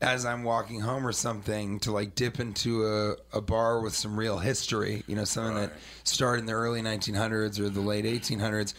[0.00, 4.18] as I'm walking home or something to like dip into a, a bar with some
[4.18, 5.02] real history.
[5.06, 5.72] You know, something that
[6.04, 8.74] started in the early 1900s or the late 1800s,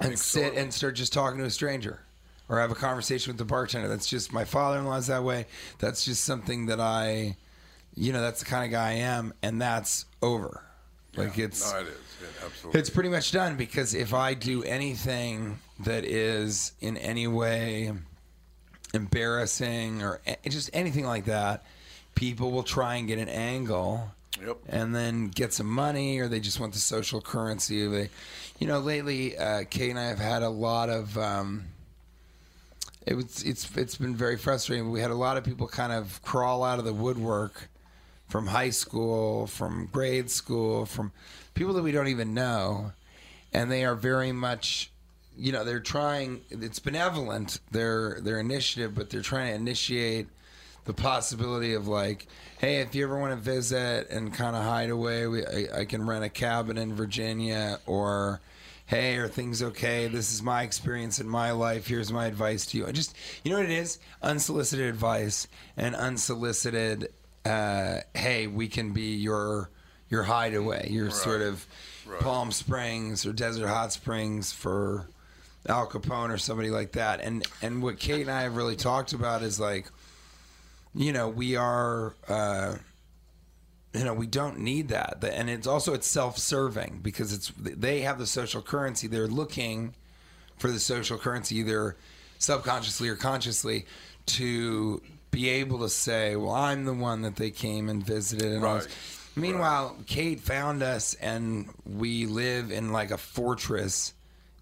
[0.00, 2.00] and sit and start just talking to a stranger
[2.48, 3.88] or have a conversation with the bartender.
[3.88, 5.46] That's just my father-in-law's that way.
[5.78, 7.36] That's just something that I,
[7.94, 10.62] you know, that's the kind of guy I am, and that's over.
[11.16, 11.96] Like it's No, it is.
[12.20, 12.80] Yeah, absolutely.
[12.80, 17.92] it's pretty much done because if I do anything that is in any way
[18.94, 21.64] embarrassing or just anything like that,
[22.14, 24.10] people will try and get an angle.
[24.44, 24.58] Yep.
[24.68, 27.86] And then get some money, or they just want the social currency.
[27.86, 28.10] They,
[28.58, 31.16] you know, lately, uh, Kay and I have had a lot of.
[31.16, 31.64] Um,
[33.06, 34.90] it was it's it's been very frustrating.
[34.90, 37.68] We had a lot of people kind of crawl out of the woodwork
[38.28, 41.12] from high school, from grade school, from
[41.54, 42.92] people that we don't even know,
[43.52, 44.90] and they are very much,
[45.38, 46.40] you know, they're trying.
[46.50, 50.26] It's benevolent their their initiative, but they're trying to initiate
[50.86, 52.26] the possibility of like,
[52.58, 55.84] hey, if you ever want to visit and kind of hide away, we, I, I
[55.84, 58.40] can rent a cabin in Virginia, or
[58.86, 60.06] hey, are things okay?
[60.06, 61.88] This is my experience in my life.
[61.88, 62.86] Here's my advice to you.
[62.86, 63.98] I just, you know what it is?
[64.22, 67.08] Unsolicited advice and unsolicited,
[67.44, 69.70] uh, hey, we can be your
[70.08, 71.66] your hideaway, your sort of
[72.20, 75.08] Palm Springs or Desert Hot Springs for
[75.68, 77.20] Al Capone or somebody like that.
[77.20, 79.90] And and what Kate and I have really talked about is like,
[80.96, 82.14] you know, we are.
[82.26, 82.76] Uh,
[83.94, 88.18] you know we don't need that and it's also it's self-serving because it's they have
[88.18, 89.94] the social currency they're looking
[90.58, 91.96] for the social currency either
[92.38, 93.86] subconsciously or consciously
[94.26, 98.62] to be able to say well i'm the one that they came and visited and
[98.62, 98.88] this.
[99.34, 104.12] meanwhile kate found us and we live in like a fortress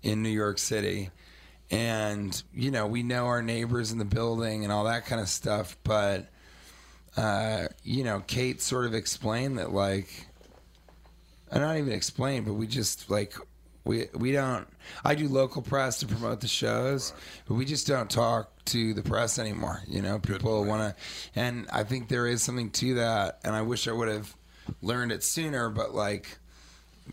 [0.05, 1.11] in new york city
[1.71, 5.29] and you know we know our neighbors in the building and all that kind of
[5.29, 6.29] stuff but
[7.17, 10.27] uh, you know, Kate sort of explained that like,
[11.51, 13.35] uh, not even explained, but we just like
[13.85, 14.67] we we don't.
[15.05, 17.13] I do local press to promote the shows,
[17.47, 19.83] but we just don't talk to the press anymore.
[19.87, 21.03] You know, people want to,
[21.41, 24.35] and I think there is something to that, and I wish I would have
[24.83, 25.69] learned it sooner.
[25.69, 26.39] But like,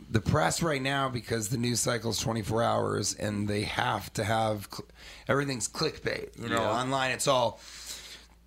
[0.10, 4.24] the press right now because the news cycle is 24 hours and they have to
[4.24, 4.88] have cl-
[5.28, 6.72] everything's clickbait you know Yeah.
[6.82, 7.60] online it's all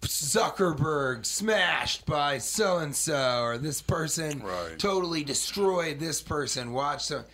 [0.02, 4.78] Zuckerberg smashed by so and so, or this person right.
[4.78, 6.72] totally destroyed this person.
[6.72, 7.24] Watch so,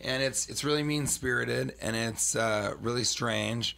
[0.00, 3.76] and it's it's really mean spirited and it's uh, really strange,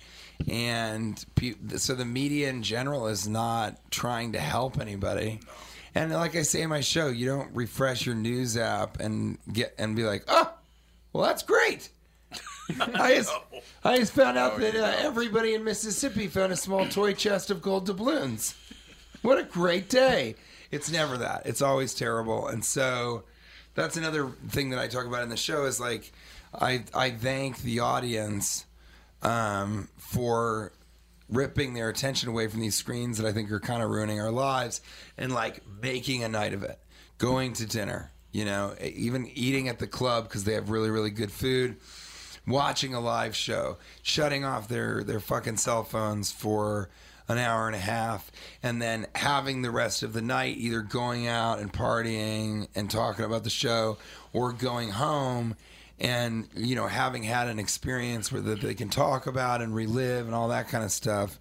[0.49, 5.41] and pe- so the media in general is not trying to help anybody.
[5.95, 9.75] And like I say in my show, you don't refresh your news app and get
[9.79, 10.53] and be like, oh,
[11.13, 11.91] well that's great.
[12.95, 13.33] I just,
[13.85, 17.61] I just found out that uh, everybody in Mississippi found a small toy chest of
[17.61, 18.55] gold doubloons.
[19.21, 20.37] What a great day!
[20.71, 21.43] It's never that.
[21.45, 22.49] It's always terrible.
[22.49, 23.25] And so
[23.75, 26.13] that's another thing that I talk about in the show is like
[26.59, 28.65] I I thank the audience
[29.23, 30.73] um, for
[31.29, 34.31] ripping their attention away from these screens that I think are kind of ruining our
[34.31, 34.81] lives
[35.17, 36.79] and like making a night of it,
[37.19, 41.11] going to dinner, you know, even eating at the club because they have really really
[41.11, 41.77] good food
[42.47, 46.89] watching a live show, shutting off their their fucking cell phones for
[47.29, 48.31] an hour and a half,
[48.63, 53.25] and then having the rest of the night either going out and partying and talking
[53.25, 53.97] about the show,
[54.33, 55.57] or going home
[56.03, 60.27] and you know having had an experience where that they can talk about and relive
[60.27, 61.39] and all that kind of stuff.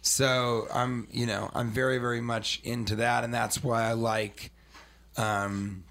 [0.00, 4.52] So I'm you know I'm very very much into that, and that's why I like
[5.18, 5.84] um,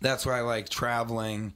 [0.00, 1.54] that's why I like traveling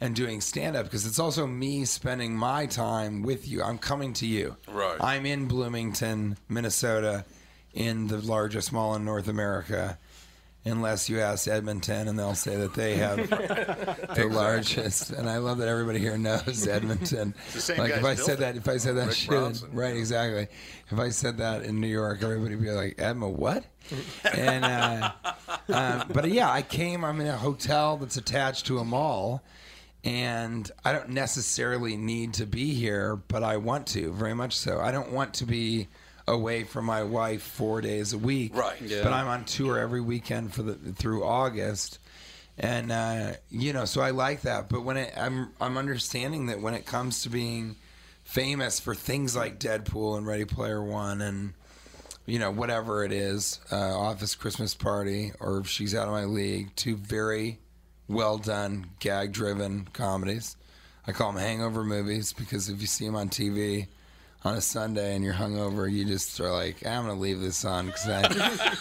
[0.00, 3.62] and doing stand up because it's also me spending my time with you.
[3.62, 4.56] I'm coming to you.
[4.68, 4.98] Right.
[5.00, 7.24] I'm in Bloomington, Minnesota,
[7.72, 9.98] in the largest mall in North America.
[10.64, 15.10] Unless you ask Edmonton, and they'll say that they have the largest.
[15.10, 17.34] And I love that everybody here knows Edmonton.
[17.52, 18.40] the same like if I said it.
[18.40, 19.72] that, if I said that Rick shit, Bronson.
[19.72, 19.96] right?
[19.96, 20.46] Exactly.
[20.90, 23.64] If I said that in New York, everybody would be like, "Edma, what?"
[24.32, 25.10] and uh,
[25.68, 27.04] um, but yeah, I came.
[27.04, 29.42] I'm in a hotel that's attached to a mall,
[30.04, 34.78] and I don't necessarily need to be here, but I want to very much so.
[34.80, 35.88] I don't want to be
[36.28, 38.80] away from my wife four days a week, Right.
[38.80, 39.02] Yeah.
[39.02, 41.98] But I'm on tour every weekend for the through August,
[42.58, 44.68] and uh, you know, so I like that.
[44.68, 47.76] But when it, I'm I'm understanding that when it comes to being
[48.24, 51.54] famous for things like Deadpool and Ready Player One and
[52.24, 56.24] you know, whatever it is, uh, Office Christmas Party, or if She's Out of My
[56.24, 57.58] League, two very
[58.08, 60.56] well done, gag driven comedies.
[61.06, 63.88] I call them hangover movies because if you see them on TV
[64.44, 67.64] on a Sunday and you're hungover, you just are like, I'm going to leave this
[67.64, 68.22] on because I,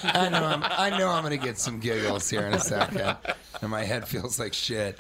[0.04, 3.16] I know I'm, I know I'm going to get some giggles here in a second,
[3.62, 4.98] and my head feels like shit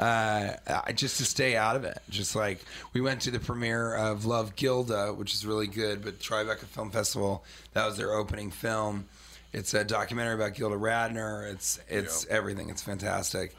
[0.00, 1.98] uh, I- just to stay out of it.
[2.08, 6.18] Just like we went to the premiere of Love Gilda, which is really good, but
[6.18, 7.44] Tribeca Film Festival,
[7.74, 9.06] that was their opening film.
[9.52, 11.52] It's a documentary about Gilda Radner.
[11.52, 12.70] It's it's everything.
[12.70, 13.54] It's fantastic,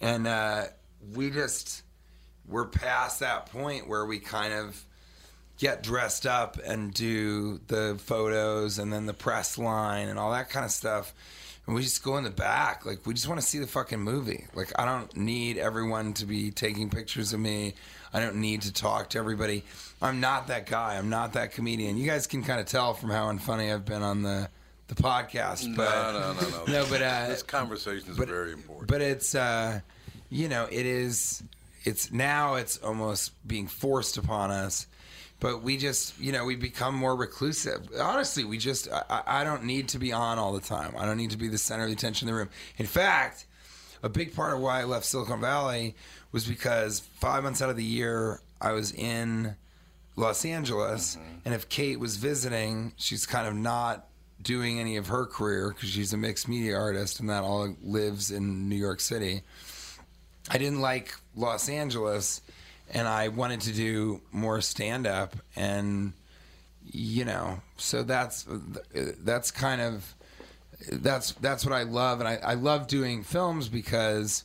[0.00, 0.64] and uh,
[1.14, 1.82] we just
[2.48, 4.82] we're past that point where we kind of
[5.58, 10.50] get dressed up and do the photos and then the press line and all that
[10.50, 11.14] kind of stuff.
[11.66, 12.84] And we just go in the back.
[12.84, 14.46] Like, we just want to see the fucking movie.
[14.54, 17.74] Like, I don't need everyone to be taking pictures of me.
[18.12, 19.64] I don't need to talk to everybody.
[20.02, 20.96] I'm not that guy.
[20.98, 21.96] I'm not that comedian.
[21.96, 24.48] You guys can kind of tell from how unfunny I've been on the,
[24.88, 25.66] the podcast.
[25.66, 26.64] No, But, no, no, no.
[26.82, 28.88] No, but, uh, this conversation is but- very important.
[28.88, 29.80] but it's uh
[30.30, 31.42] you know it is
[31.84, 34.86] it's now it's almost being forced upon us
[35.44, 37.86] but we just you know we become more reclusive.
[38.00, 40.94] Honestly we just I, I don't need to be on all the time.
[40.98, 42.48] I don't need to be the center of the attention in the room.
[42.78, 43.44] In fact
[44.02, 45.96] a big part of why i left silicon valley
[46.30, 49.54] was because five months out of the year i was in
[50.16, 51.38] Los Angeles, mm-hmm.
[51.44, 54.06] and if Kate was visiting, she's kind of not
[54.40, 58.30] doing any of her career because she's a mixed media artist, and that all lives
[58.30, 59.42] in New York City.
[60.48, 62.42] I didn't like Los Angeles,
[62.92, 66.12] and I wanted to do more stand up, and
[66.84, 68.46] you know, so that's
[68.92, 70.14] that's kind of
[70.90, 74.44] that's that's what I love, and I, I love doing films because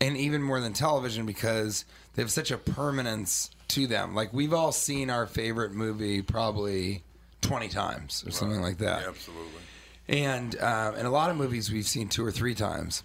[0.00, 1.84] and even more than television because
[2.14, 4.14] they have such a permanence to them.
[4.14, 7.02] Like we've all seen our favorite movie probably
[7.40, 9.06] twenty times or something like that.
[9.06, 9.60] Absolutely.
[10.08, 13.02] And uh, in a lot of movies we've seen two or three times.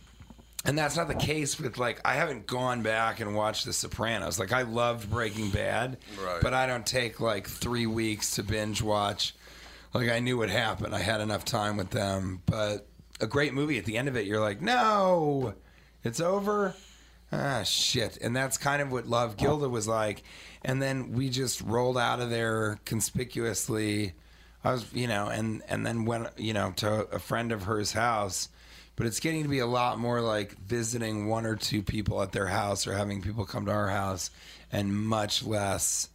[0.66, 4.40] And that's not the case with like I haven't gone back and watched The Sopranos.
[4.40, 6.40] Like I loved Breaking Bad, Right.
[6.42, 9.36] but I don't take like three weeks to binge watch.
[9.94, 10.96] Like I knew what happened.
[10.96, 12.42] I had enough time with them.
[12.48, 12.88] But
[13.22, 15.54] a great movie at the end of it, you're like, no,
[16.04, 16.74] it's over.
[17.32, 18.18] Ah, shit.
[18.22, 20.24] And that's kind of what Love Gilda was like.
[20.64, 24.14] And then we just rolled out of there conspicuously.
[24.64, 27.92] I was, you know, and and then went, you know, to a friend of hers
[27.94, 28.50] house.
[28.96, 32.32] But it's getting to be a lot more like visiting one or two people at
[32.32, 34.32] their house or having people come to our house,
[34.72, 36.10] and much less,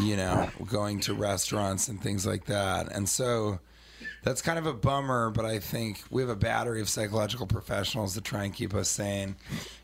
[0.00, 2.92] you know, going to restaurants and things like that.
[2.92, 3.60] And so
[4.22, 8.14] that's kind of a bummer, but I think we have a battery of psychological professionals
[8.14, 9.36] to try and keep us sane.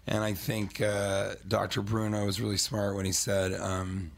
[0.07, 1.83] And I think uh, Dr.
[1.83, 4.11] Bruno was really smart when he said, um,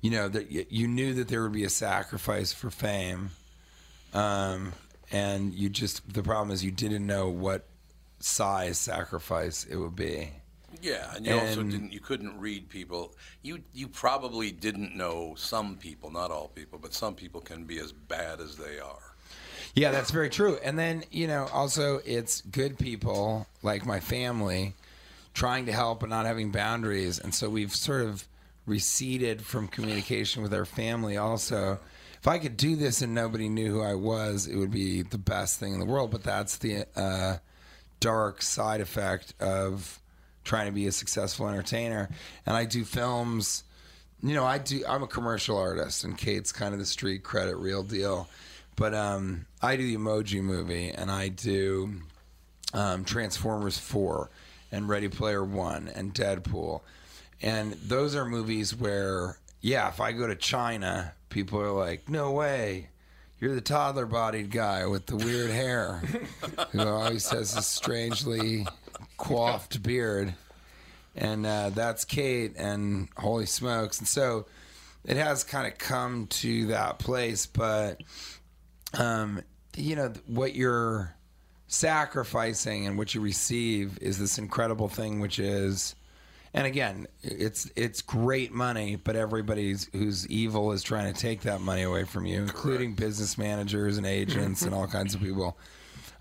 [0.00, 3.30] you know, that you knew that there would be a sacrifice for fame.
[4.14, 4.72] Um,
[5.10, 7.66] and you just, the problem is you didn't know what
[8.20, 10.30] size sacrifice it would be.
[10.82, 11.92] Yeah, and you also didn't.
[11.92, 13.14] You couldn't read people.
[13.42, 17.80] You you probably didn't know some people, not all people, but some people can be
[17.80, 19.14] as bad as they are.
[19.74, 20.58] Yeah, that's very true.
[20.62, 24.74] And then, you know, also it's good people like my family
[25.34, 27.18] trying to help and not having boundaries.
[27.18, 28.26] And so we've sort of
[28.66, 31.78] receded from communication with our family also.
[32.20, 35.18] If I could do this and nobody knew who I was, it would be the
[35.18, 36.10] best thing in the world.
[36.10, 37.38] But that's the uh,
[38.00, 40.00] dark side effect of
[40.44, 42.08] trying to be a successful entertainer.
[42.46, 43.64] And I do films
[44.22, 44.82] you know, I do.
[44.88, 48.28] I'm a commercial artist, and Kate's kind of the street credit, real deal.
[48.76, 51.94] But um, I do the Emoji Movie, and I do
[52.74, 54.30] um, Transformers Four,
[54.72, 56.80] and Ready Player One, and Deadpool,
[57.40, 62.32] and those are movies where, yeah, if I go to China, people are like, "No
[62.32, 62.88] way."
[63.40, 66.02] you're the toddler bodied guy with the weird hair
[66.72, 68.66] who always has this strangely
[69.16, 70.34] coiffed beard.
[71.14, 73.98] And uh, that's Kate, and holy smokes.
[73.98, 74.46] And so
[75.04, 78.02] it has kind of come to that place, but,
[78.94, 79.42] um,
[79.76, 81.14] you know, what you're
[81.66, 85.94] sacrificing and what you receive is this incredible thing, which is.
[86.54, 91.60] And again, it's it's great money, but everybody's who's evil is trying to take that
[91.60, 95.58] money away from you, including business managers and agents and all kinds of people.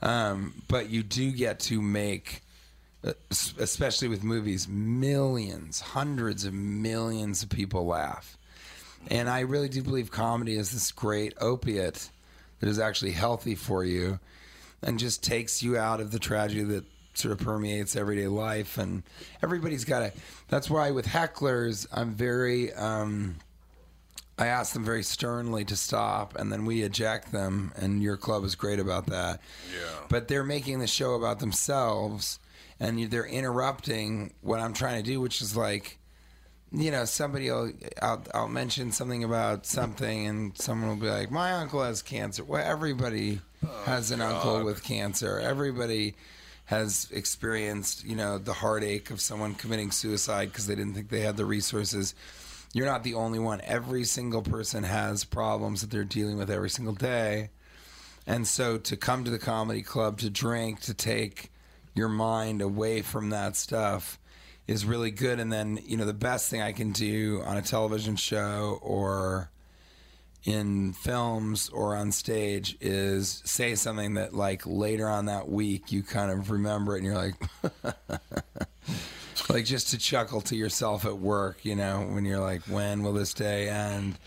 [0.02, 2.44] Um, but you do get to make,
[3.04, 8.38] uh, especially with movies, millions, hundreds of millions of people laugh.
[9.10, 12.10] And I really do believe comedy is this great opiate
[12.60, 14.20] that is actually healthy for you
[14.84, 16.86] and just takes you out of the tragedy that
[17.18, 18.78] sort of permeates everyday life.
[18.78, 19.04] And
[19.44, 20.12] everybody's got to.
[20.48, 22.74] That's why with hecklers, I'm very.
[22.74, 23.38] Um,
[24.40, 27.72] I ask them very sternly to stop, and then we eject them.
[27.76, 29.42] And your club is great about that.
[29.74, 29.90] Yeah.
[30.10, 32.38] But they're making the show about themselves,
[32.80, 35.98] and they're interrupting what I'm trying to do, which is like,
[36.72, 41.32] you know, somebody will I'll, I'll mention something about something, and someone will be like,
[41.32, 43.40] "My uncle has cancer." Well, everybody
[43.86, 45.40] has an uncle with cancer.
[45.40, 46.16] Everybody
[46.68, 51.22] has experienced, you know, the heartache of someone committing suicide because they didn't think they
[51.22, 52.14] had the resources.
[52.74, 53.62] You're not the only one.
[53.64, 57.52] Every single person has problems that they're dealing with every single day.
[58.26, 61.52] And so to come to the comedy club to drink, to take
[61.96, 64.20] your mind away from that stuff
[64.68, 65.40] is really good.
[65.40, 69.50] And then, you know, the best thing I can do on a television show or
[70.48, 76.02] in films or on stage is say something that like later on that week you
[76.02, 77.36] kind of remember it and you're like
[79.50, 83.12] like just to chuckle to yourself at work, you know, when you're like, when will
[83.12, 84.18] this day end?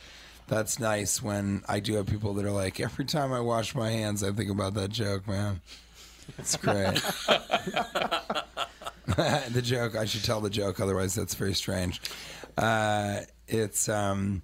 [0.46, 3.88] That's nice when I do have people that are like, every time I wash my
[3.88, 5.62] hands, I think about that joke, man.
[6.36, 6.94] It's great.
[9.16, 12.02] the joke, I should tell the joke, otherwise that's very strange.
[12.58, 14.42] Uh, it's um,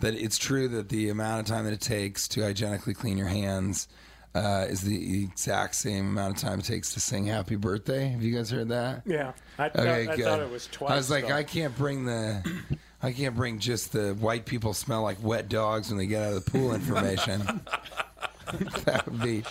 [0.00, 3.28] that it's true that the amount of time that it takes to hygienically clean your
[3.28, 3.88] hands
[4.34, 8.22] uh, is the exact same amount of time it takes to sing "Happy Birthday." Have
[8.22, 9.02] you guys heard that?
[9.06, 10.90] Yeah, I, Okay, I, I thought it was twice.
[10.90, 11.34] I was like, though.
[11.34, 12.42] I can't bring the,
[13.02, 16.32] I can't bring just the white people smell like wet dogs when they get out
[16.32, 17.42] of the pool information.
[18.84, 19.44] that would be,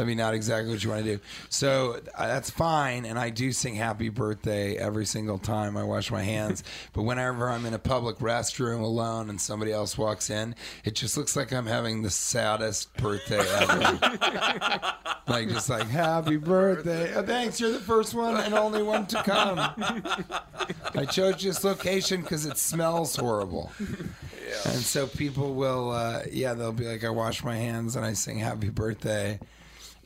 [0.00, 1.22] that'd be not exactly what you want to do.
[1.50, 6.10] So uh, that's fine, and I do sing "Happy Birthday" every single time I wash
[6.10, 6.64] my hands.
[6.94, 11.18] but whenever I'm in a public restroom alone and somebody else walks in, it just
[11.18, 13.98] looks like I'm having the saddest birthday ever.
[15.28, 17.14] like just like happy birthday.
[17.14, 19.58] Oh, thanks, you're the first one and only one to come.
[20.94, 23.70] I chose this location because it smells horrible.
[24.64, 28.14] And so people will, uh, yeah, they'll be like, I wash my hands and I
[28.14, 29.38] sing happy birthday.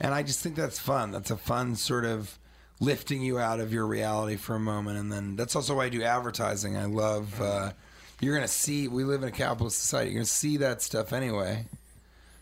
[0.00, 1.10] And I just think that's fun.
[1.12, 2.38] That's a fun sort of
[2.80, 4.98] lifting you out of your reality for a moment.
[4.98, 6.76] And then that's also why I do advertising.
[6.76, 7.72] I love, uh,
[8.20, 10.10] you're going to see, we live in a capitalist society.
[10.10, 11.66] You're going to see that stuff anyway.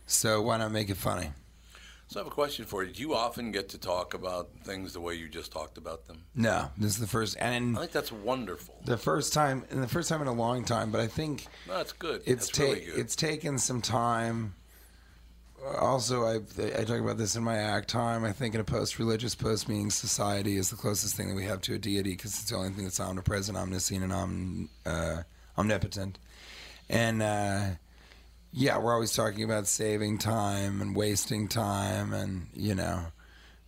[0.07, 1.31] So why not make it funny?
[2.09, 2.93] So I have a question for you.
[2.93, 6.25] Do you often get to talk about things the way you just talked about them?
[6.35, 8.75] No, this is the first, and I think that's wonderful.
[8.85, 10.91] the first time, and the first time in a long time.
[10.91, 12.23] But I think No, that's good.
[12.27, 12.99] it's that's really good.
[12.99, 14.55] it's taken some time.
[15.79, 16.41] Also, I
[16.79, 18.25] I talk about this in my act time.
[18.25, 21.75] I think in a post-religious, post-meaning society is the closest thing that we have to
[21.75, 25.23] a deity because it's the only thing that's omnipresent, omniscient, and om, uh,
[25.57, 26.19] omnipotent.
[26.89, 27.67] And uh,
[28.53, 33.05] yeah, we're always talking about saving time and wasting time, and you know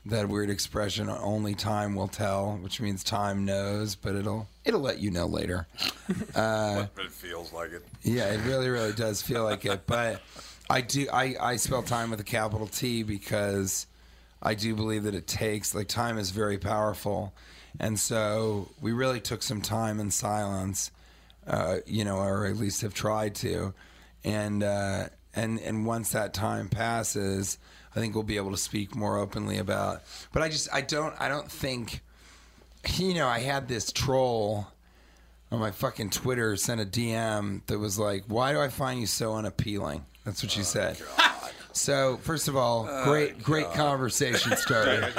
[0.06, 4.98] that weird expression only time will tell which means time knows but it'll it'll let
[4.98, 5.66] you know later
[6.34, 7.82] uh, but it feels like it.
[8.02, 10.20] yeah it really really does feel like it but
[10.70, 13.86] i do i i spell time with a capital t because
[14.42, 17.32] i do believe that it takes like time is very powerful
[17.80, 20.90] and so we really took some time in silence
[21.46, 23.74] uh, you know or at least have tried to
[24.24, 27.58] and uh, and and once that time passes
[27.94, 30.02] I think we'll be able to speak more openly about.
[30.32, 32.00] But I just I don't I don't think
[32.96, 34.66] you know I had this troll
[35.52, 39.06] on my fucking Twitter sent a DM that was like, "Why do I find you
[39.06, 40.98] so unappealing?" That's what she said.
[41.72, 45.12] So first of all, great great conversation starter.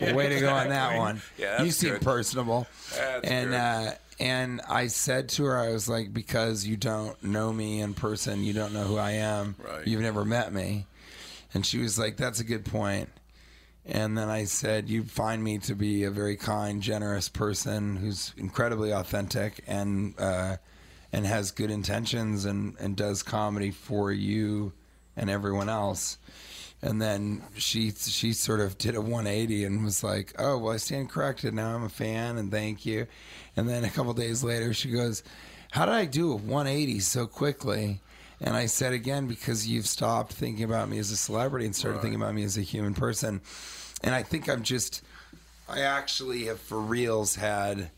[0.14, 1.22] Way to go on that one.
[1.38, 2.02] Yeah, you that's seem good.
[2.02, 2.66] personable.
[2.94, 3.56] That's and good.
[3.56, 7.94] uh, and I said to her, I was like, because you don't know me in
[7.94, 9.56] person, you don't know who I am.
[9.58, 9.86] Right.
[9.86, 10.86] You've never met me.
[11.52, 13.08] And she was like, that's a good point.
[13.86, 18.32] And then I said, You find me to be a very kind, generous person who's
[18.36, 20.56] incredibly authentic and uh,
[21.14, 24.72] and has good intentions and, and does comedy for you
[25.16, 26.18] and everyone else.
[26.82, 30.76] And then she she sort of did a 180 and was like, "Oh, well, I
[30.76, 31.54] stand corrected.
[31.54, 33.06] Now I'm a fan, and thank you."
[33.56, 35.22] And then a couple days later, she goes,
[35.70, 38.00] "How did I do a 180 so quickly?"
[38.40, 42.02] And I said again, because you've stopped thinking about me as a celebrity and started
[42.02, 43.40] thinking about me as a human person.
[44.02, 45.00] And I think I'm just,
[45.68, 47.90] I actually have for reals had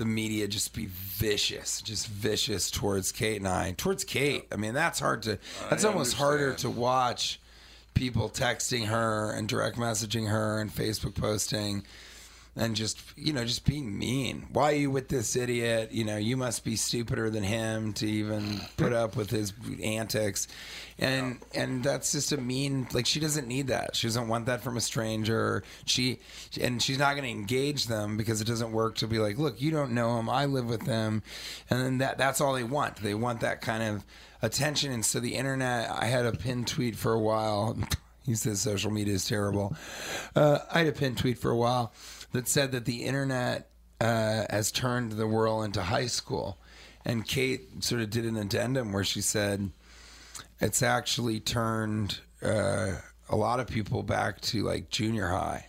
[0.00, 3.72] the media just be vicious, just vicious towards Kate and I.
[3.76, 5.38] Towards Kate, I mean, that's hard to,
[5.68, 7.38] that's almost harder to watch
[7.92, 11.84] people texting her and direct messaging her and Facebook posting
[12.56, 14.46] and just you know just being mean.
[14.52, 15.92] Why are you with this idiot?
[15.92, 20.48] You know you must be stupider than him to even put up with his antics.
[20.98, 23.96] And and that's just a mean like she doesn't need that.
[23.96, 25.62] She doesn't want that from a stranger.
[25.86, 26.18] She
[26.60, 29.60] and she's not going to engage them because it doesn't work to be like look
[29.60, 30.28] you don't know him.
[30.28, 31.22] I live with him.
[31.70, 32.96] And then that that's all they want.
[32.96, 34.04] They want that kind of
[34.42, 34.92] attention.
[34.92, 37.78] And so the internet i had a pinned tweet for a while.
[38.26, 39.74] He says social media is terrible.
[40.36, 41.92] Uh, i had a pinned tweet for a while
[42.32, 43.68] that said that the internet
[44.00, 46.58] uh, has turned the world into high school.
[47.04, 49.70] And Kate sort of did an addendum where she said
[50.60, 52.92] it's actually turned uh,
[53.28, 55.66] a lot of people back to like junior high.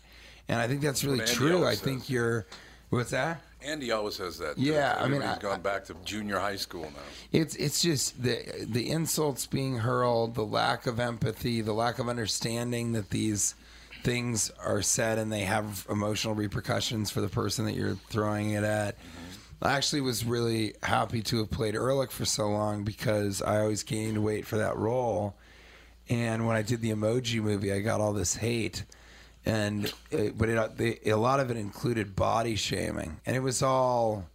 [0.47, 1.57] And I think that's really Andy true.
[1.57, 2.45] I always think you're,
[2.89, 3.41] what's that?
[3.64, 4.55] Andy always says that.
[4.55, 4.64] too.
[4.64, 6.99] Yeah, I mean, I- gone back to junior high school now.
[7.32, 12.09] It's it's just the the insults being hurled, the lack of empathy, the lack of
[12.09, 13.55] understanding that these
[14.04, 18.64] things are said and they have emotional repercussions for the person that you're throwing it
[18.64, 18.95] at.
[19.62, 23.84] I actually was really happy to have played Erlich for so long because I always
[23.84, 25.36] gained weight for that role.
[26.10, 28.84] And when I did the Emoji movie, I got all this hate,
[29.45, 34.26] and it, but it, a lot of it included body shaming, and it was all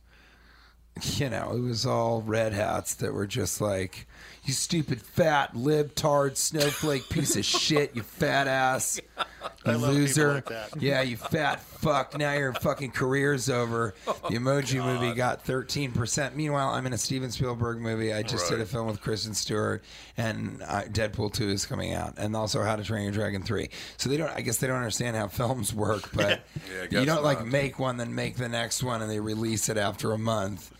[1.02, 4.06] you know, it was all red hats that were just like,
[4.46, 9.00] you stupid fat libtard snowflake piece of shit, you fat ass
[9.64, 10.34] I love loser.
[10.34, 10.70] like that.
[10.80, 12.16] Yeah, you fat fuck.
[12.16, 13.94] Now your fucking career's over.
[14.06, 16.34] The emoji movie got 13%.
[16.34, 18.12] Meanwhile, I'm in a Steven Spielberg movie.
[18.12, 19.82] I just did a film with Kristen Stewart,
[20.16, 23.68] and uh, Deadpool 2 is coming out, and also How to Train Your Dragon 3.
[23.96, 26.40] So they don't, I guess they don't understand how films work, but
[26.70, 27.48] Yeah, I you don't like not.
[27.48, 30.72] make one, then make the next one, and they release it after a month.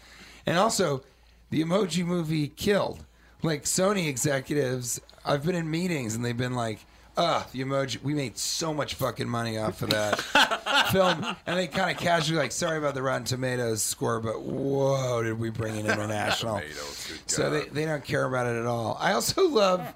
[0.44, 1.02] And also,
[1.50, 3.04] the emoji movie killed.
[3.43, 6.80] Like Sony executives, I've been in meetings and they've been like,
[7.16, 8.03] "Ah, the emoji.
[8.03, 10.20] We made so much fucking money off of that
[10.93, 15.22] film." And they kind of casually like, "Sorry about the Rotten Tomatoes score, but whoa,
[15.22, 17.70] did we bring in international?" Tomatoes, good so they God.
[17.74, 18.97] they don't care about it at all.
[19.01, 19.95] I also love.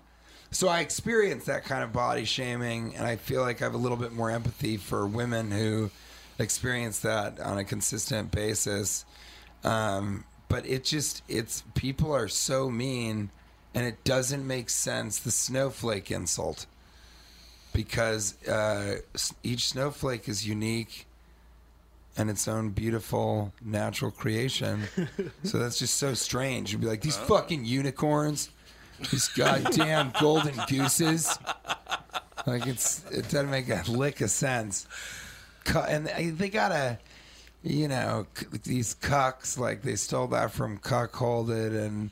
[0.52, 3.78] So I experience that kind of body shaming, and I feel like I have a
[3.78, 5.90] little bit more empathy for women who
[6.40, 9.04] experience that on a consistent basis.
[9.62, 13.30] Um, but it just it's people are so mean,
[13.72, 15.20] and it doesn't make sense.
[15.20, 16.66] The snowflake insult,
[17.72, 18.96] because uh,
[19.42, 21.06] each snowflake is unique
[22.16, 24.82] and its own beautiful natural creation.
[25.44, 26.72] so that's just so strange.
[26.72, 28.50] You'd be like, these fucking unicorns,
[29.12, 31.38] these goddamn golden gooses.
[32.44, 34.88] Like it's it doesn't make a lick of sense.
[35.72, 36.98] And they they gotta,
[37.62, 42.10] you know, c- these cucks like they stole that from cuckolded and.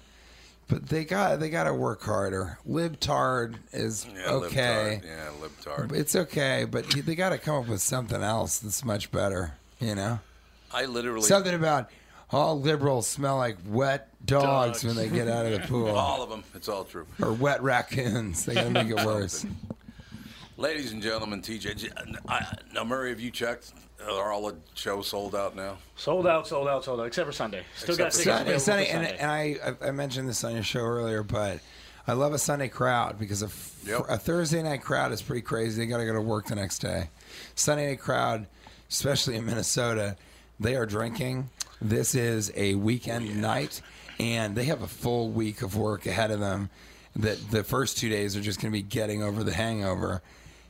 [0.70, 2.58] But they got they got to work harder.
[2.68, 5.00] Libtard is Yeah, okay.
[5.02, 5.06] libtard.
[5.06, 5.92] Yeah, libtard.
[5.94, 9.54] It's okay, but they got to come up with something else that's much better.
[9.80, 10.18] You know,
[10.70, 11.88] I literally something about
[12.30, 14.84] all liberals smell like wet dogs, Dogs.
[14.84, 16.44] when they get out of the pool, all of them.
[16.54, 17.06] It's all true.
[17.22, 18.44] or wet raccoons.
[18.44, 19.46] They got to make it worse.
[20.58, 21.90] Ladies and gentlemen, TJ,
[22.28, 22.44] I,
[22.74, 23.72] now Murray, have you checked?
[24.06, 25.78] Are all the shows sold out now?
[25.96, 27.62] Sold out, sold out, sold out, except for Sunday.
[27.76, 29.68] Still got Except for tickets Sunday, Sunday, for and, Sunday.
[29.68, 31.58] and I, I I mentioned this on your show earlier, but
[32.06, 34.02] I love a Sunday crowd because a, f- Yep.
[34.08, 35.80] a Thursday night crowd is pretty crazy.
[35.80, 37.10] They got to go to work the next day.
[37.54, 38.46] Sunday night crowd,
[38.88, 40.16] especially in Minnesota,
[40.60, 41.50] they are drinking.
[41.80, 43.82] This is a weekend night,
[44.20, 46.70] and they have a full week of work ahead of them.
[47.16, 50.22] That the first two days are just going to be getting over the hangover,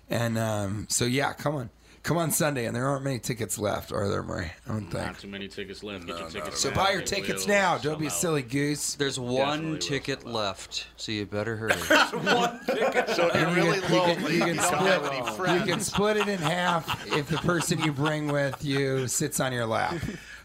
[0.08, 1.70] and um, so yeah, come on,
[2.02, 4.50] come on Sunday, and there aren't many tickets left, are there, Murray?
[4.66, 4.92] I don't think.
[5.06, 6.06] Not too many tickets left.
[6.06, 6.60] Get your tickets.
[6.60, 7.78] So buy your tickets will now.
[7.78, 8.94] Don't be a silly goose.
[8.94, 11.72] There's one will ticket left, so you better hurry.
[12.34, 13.10] One ticket.
[13.10, 15.06] So if you're really can- you can- lonely, you you, can don't split- have
[15.46, 19.40] any You can split it in half if the person you bring with you sits
[19.40, 19.94] on your lap.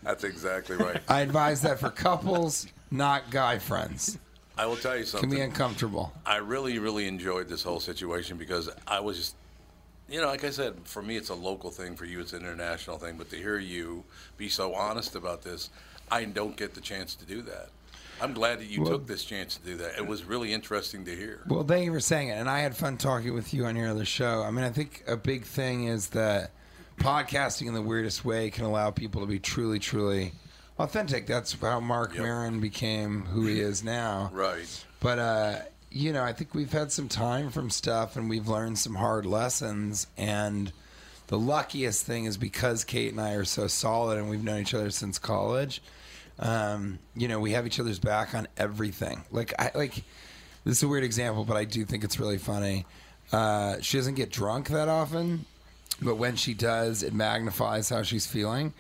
[0.04, 1.02] That's exactly right.
[1.08, 4.18] I advise that for couples, not guy friends.
[4.58, 5.30] I will tell you something.
[5.30, 6.14] Can be uncomfortable.
[6.26, 9.36] I really, really enjoyed this whole situation because I was just,
[10.10, 11.96] you know, like I said, for me it's a local thing.
[11.96, 13.16] For you, it's an international thing.
[13.18, 14.04] But to hear you
[14.38, 15.70] be so honest about this,
[16.12, 17.70] I don't get the chance to do that.
[18.22, 19.98] I'm glad that you Well- took this chance to do that.
[19.98, 21.42] It was really interesting to hear.
[21.48, 22.34] Well, thank you for saying it.
[22.34, 24.44] And I had fun talking with you on your other show.
[24.44, 26.52] I mean, I think a big thing is that
[27.00, 30.34] podcasting in the weirdest way can allow people to be truly, truly
[30.80, 31.26] authentic.
[31.26, 34.30] That's how Marc Maron became who he is now.
[34.32, 34.86] Right.
[35.00, 35.56] But, uh,
[35.94, 39.28] you know, I think we've had some time from stuff and we've learned some hard
[39.28, 40.08] lessons.
[40.18, 40.74] And
[41.28, 44.74] the luckiest thing is because Kate and I are so solid and we've known each
[44.74, 45.84] other since college.
[46.40, 49.24] Um, you know, we have each other's back on everything.
[49.32, 50.04] Like, I like
[50.64, 52.88] this is a weird example, but I do think it's really funny.
[53.32, 55.46] Uh, she doesn't get drunk that often,
[56.02, 58.74] but when she does, it magnifies how she's feeling.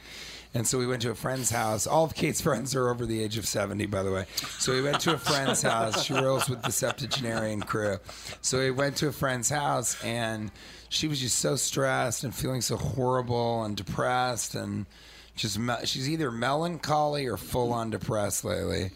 [0.56, 1.88] And so we went to a friend's house.
[1.88, 4.26] All of Kate's friends are over the age of 70, by the way.
[4.60, 6.04] So we went to a friend's house.
[6.04, 7.98] She rolls with the septuagenarian crew.
[8.42, 10.52] So we went to a friend's house, and
[10.90, 14.54] she was just so stressed and feeling so horrible and depressed.
[14.54, 14.86] And
[15.36, 18.92] just me- she's either melancholy or full on depressed lately.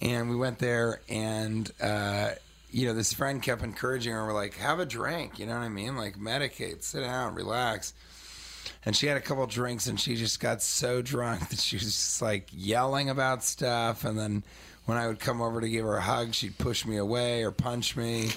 [0.00, 2.32] And we went there, and uh,
[2.70, 4.26] you know, this friend kept encouraging her.
[4.26, 5.96] We're like, "Have a drink," you know what I mean?
[5.96, 7.94] Like, medicate, sit down, relax.
[8.86, 11.84] And she had a couple drinks, and she just got so drunk that she was
[11.84, 14.04] just like yelling about stuff.
[14.04, 14.42] And then
[14.86, 17.50] when I would come over to give her a hug, she'd push me away or
[17.50, 18.30] punch me.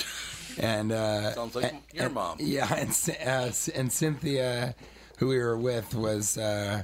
[0.59, 2.37] And uh, Sounds like and- your and- mom.
[2.39, 2.89] Yeah, and
[3.25, 4.75] uh, and Cynthia,
[5.17, 6.37] who we were with, was.
[6.37, 6.83] Uh,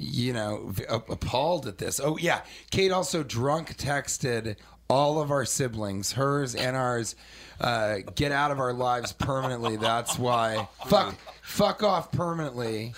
[0.00, 1.98] you know, appalled at this.
[1.98, 4.54] Oh yeah, Kate also drunk texted
[4.88, 7.14] all of our siblings, hers and ours,
[7.60, 9.76] uh, get out of our lives permanently.
[9.76, 12.94] That's why fuck fuck off permanently,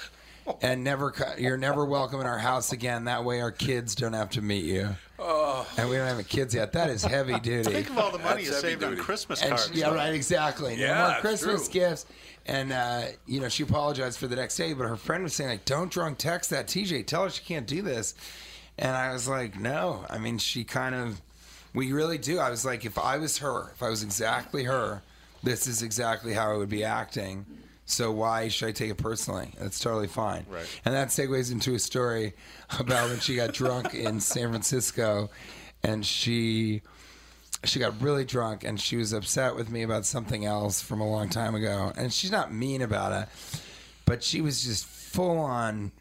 [0.62, 3.04] and never co- you're never welcome in our house again.
[3.04, 4.90] That way our kids don't have to meet you.
[5.18, 5.66] Oh.
[5.76, 6.72] And we don't have any kids yet.
[6.72, 7.70] That is heavy duty.
[7.72, 9.02] Think of all the money you That's heavy saved on duty.
[9.02, 9.70] Christmas And cards.
[9.72, 10.76] she- yeah, right, exactly.
[10.76, 11.80] No Yeah, more it's Christmas true.
[11.80, 12.06] gifts.
[12.46, 15.50] And uh, you know, she apologized for the next day, but her friend was saying
[15.50, 17.06] like, "Don't drunk text that TJ.
[17.06, 18.14] Tell her she can't do this."
[18.78, 20.04] And I was like, "No.
[20.08, 21.20] I mean, she kind of.
[21.72, 22.38] We really do.
[22.38, 25.02] I was like, if I was her, if I was exactly her,
[25.42, 27.46] this is exactly how I would be acting.
[27.86, 29.52] So why should I take it personally?
[29.58, 30.46] That's totally fine.
[30.48, 30.66] Right.
[30.84, 32.34] And that segues into a story
[32.78, 35.30] about when she got drunk in San Francisco,
[35.82, 36.82] and she
[37.64, 41.08] she got really drunk and she was upset with me about something else from a
[41.08, 41.92] long time ago.
[41.94, 43.28] And she's not mean about it,
[44.06, 45.92] but she was just full on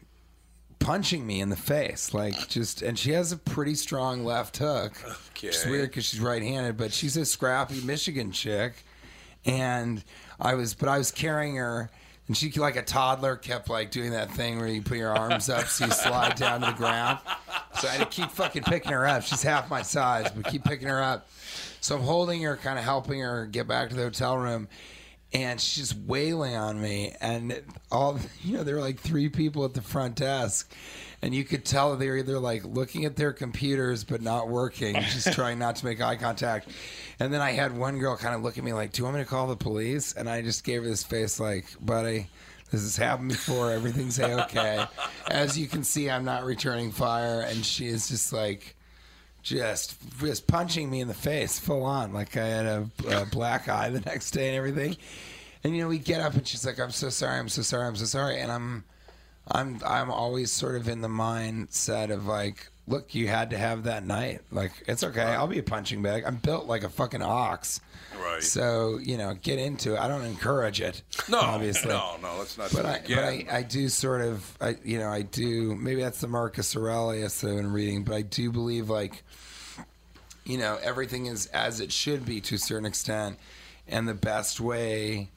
[0.80, 2.82] punching me in the face, like just.
[2.82, 4.92] And she has a pretty strong left hook.
[5.40, 8.74] It's weird because she's right-handed, but she's a scrappy Michigan chick.
[9.46, 10.02] And
[10.40, 11.90] I was, but I was carrying her.
[12.26, 15.48] And she, like a toddler, kept like doing that thing where you put your arms
[15.48, 17.18] up so you slide down to the ground.
[17.80, 19.22] So I had to keep fucking picking her up.
[19.22, 21.28] She's half my size, but keep picking her up.
[21.80, 24.68] So I'm holding her, kind of helping her get back to the hotel room.
[25.32, 27.14] And she's just wailing on me.
[27.20, 30.72] And all, you know, there were like three people at the front desk.
[31.22, 34.94] And you could tell they were either like looking at their computers but not working,
[35.12, 36.68] just trying not to make eye contact.
[37.18, 39.18] And then I had one girl kind of look at me like, Do you want
[39.18, 40.14] me to call the police?
[40.14, 42.28] And I just gave her this face like, Buddy,
[42.70, 43.70] this has happened before.
[43.70, 44.86] Everything's okay.
[45.30, 47.42] As you can see, I'm not returning fire.
[47.42, 48.76] And she is just like,
[49.42, 53.68] just just punching me in the face, full on, like I had a, a black
[53.68, 54.96] eye the next day and everything.
[55.64, 57.86] And you know, we get up and she's like, "I'm so sorry, I'm so sorry,
[57.86, 58.84] I'm so sorry," and I'm,
[59.50, 63.84] I'm, I'm always sort of in the mindset of like, "Look, you had to have
[63.84, 64.42] that night.
[64.50, 65.22] Like, it's okay.
[65.22, 66.24] I'll be a punching bag.
[66.26, 67.80] I'm built like a fucking ox.
[68.20, 68.42] Right.
[68.42, 70.00] So you know, get into it.
[70.00, 71.02] I don't encourage it.
[71.28, 71.90] No, obviously.
[71.90, 72.36] no, no.
[72.38, 72.72] Let's not.
[72.72, 72.94] But do I,
[73.30, 73.54] it but.
[73.54, 75.76] I, I do sort of, I, you know, I do.
[75.76, 79.22] Maybe that's the Marcus Aurelius that I've been reading, but I do believe like,
[80.44, 83.38] you know, everything is as it should be to a certain extent,
[83.88, 85.30] and the best way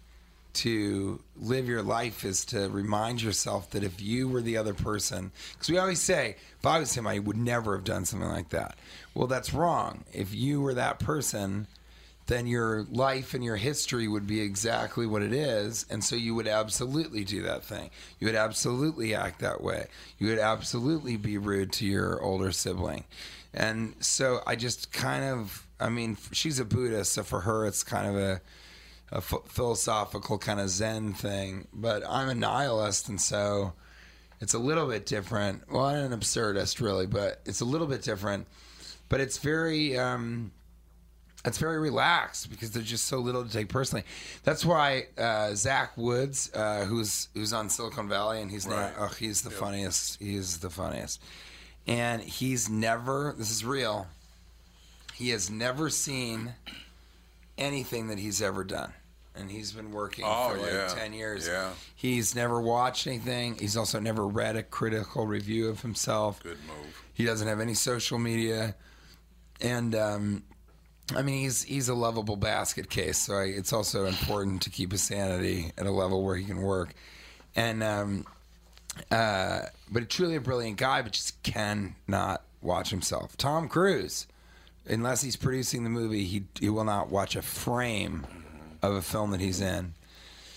[0.53, 5.31] to live your life is to remind yourself that if you were the other person,
[5.53, 8.49] because we always say, if I was him, I would never have done something like
[8.49, 8.77] that.
[9.13, 10.03] Well, that's wrong.
[10.13, 11.67] If you were that person,
[12.27, 15.85] then your life and your history would be exactly what it is.
[15.89, 17.89] And so you would absolutely do that thing.
[18.19, 19.87] You would absolutely act that way.
[20.19, 23.03] You would absolutely be rude to your older sibling.
[23.53, 27.83] And so I just kind of, I mean, she's a Buddhist, so for her, it's
[27.83, 28.41] kind of a,
[29.13, 31.67] a philosophical kind of Zen thing.
[31.71, 33.73] But I'm a nihilist, and so
[34.41, 35.71] it's a little bit different.
[35.71, 38.47] Well, I'm an absurdist, really, but it's a little bit different.
[39.07, 40.51] But it's very, um,
[41.45, 44.03] it's very relaxed because there's just so little to take personally.
[44.43, 48.97] That's why uh, Zach Woods, uh, who's who's on Silicon Valley, and he's Right.
[48.97, 50.19] now, oh, he's the funniest.
[50.19, 51.21] He's the funniest,
[51.85, 53.35] and he's never.
[53.37, 54.07] This is real.
[55.13, 56.55] He has never seen
[57.57, 58.93] anything that he's ever done,
[59.35, 60.87] and he's been working Oh, for like yeah.
[60.87, 61.47] ten years.
[61.47, 61.71] Yeah.
[61.95, 63.57] He's never watched anything.
[63.57, 66.41] He's also never read a critical review of himself.
[66.43, 67.01] Good move.
[67.13, 68.75] He doesn't have any social media.
[69.61, 70.43] and um,
[71.15, 74.91] I mean he's he's a lovable basket case, so I, it's also important to keep
[74.91, 76.93] his sanity at a level where he can work.
[77.55, 78.25] And um,
[79.11, 79.61] uh,
[79.91, 83.35] but truly a brilliant guy, but just cannot watch himself.
[83.37, 84.27] Tom Cruise,
[84.87, 88.25] unless he's producing the movie, he he will not watch a frame
[88.83, 89.93] of a film that he's in.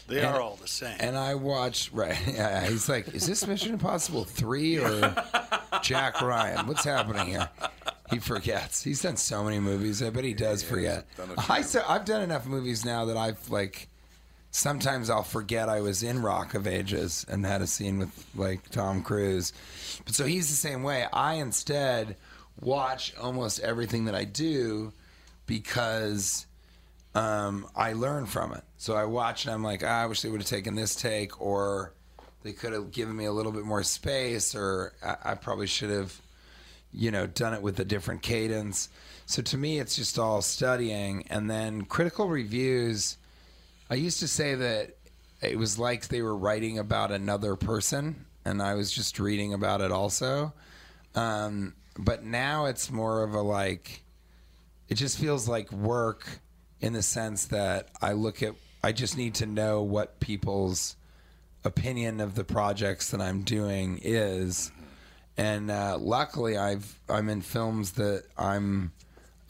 [0.08, 0.96] They And- are all the same.
[1.00, 2.18] And I watch right.
[2.26, 5.14] Yeah, he's like, is this Mission Impossible three or
[5.82, 6.66] Jack Ryan?
[6.66, 7.48] What's happening here?
[8.10, 8.82] He forgets.
[8.84, 10.00] He's done so many movies.
[10.02, 11.06] I bet he does forget.
[11.18, 11.54] a few.
[11.54, 13.88] I so, I've done enough movies now that I've like.
[14.52, 18.70] Sometimes I'll forget I was in Rock of Ages and had a scene with like
[18.70, 19.52] Tom Cruise.
[20.06, 21.06] But so he's the same way.
[21.12, 22.16] I instead
[22.60, 24.92] watch almost everything that I do
[25.46, 26.46] because
[27.16, 28.62] um, I learn from it.
[28.76, 31.40] So I watch and I'm like, ah, I wish they would have taken this take,
[31.40, 31.94] or
[32.42, 35.88] they could have given me a little bit more space, or I, I probably should
[35.88, 36.20] have,
[36.92, 38.90] you know, done it with a different cadence.
[39.24, 43.16] So to me, it's just all studying, and then critical reviews.
[43.88, 44.96] I used to say that
[45.40, 49.80] it was like they were writing about another person, and I was just reading about
[49.80, 50.52] it also.
[51.14, 54.02] Um, but now it's more of a like
[54.90, 56.40] it just feels like work
[56.80, 60.96] in the sense that I look at I just need to know what people's
[61.64, 64.70] opinion of the projects that I'm doing is.
[65.36, 68.92] And uh, luckily I've I'm in films that I'm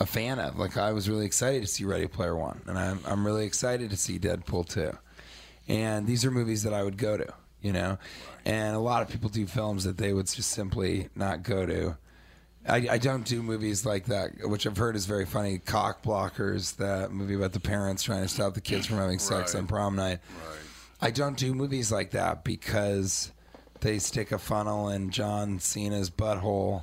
[0.01, 0.59] a fan of.
[0.59, 3.91] Like I was really excited to see Ready Player One and I'm I'm really excited
[3.91, 4.97] to see Deadpool 2
[5.68, 7.33] and these are movies that I would go to
[7.66, 7.99] you know?
[8.45, 11.97] And a lot of people do films that they would just simply not go to
[12.69, 15.59] I, I don't do movies like that, which I've heard is very funny.
[15.59, 19.55] Cock Blockers, that movie about the parents trying to stop the kids from having sex
[19.55, 19.61] Right.
[19.61, 20.19] on prom night.
[21.01, 23.31] I don't do movies like that because
[23.81, 26.83] they stick a funnel in John Cena's butthole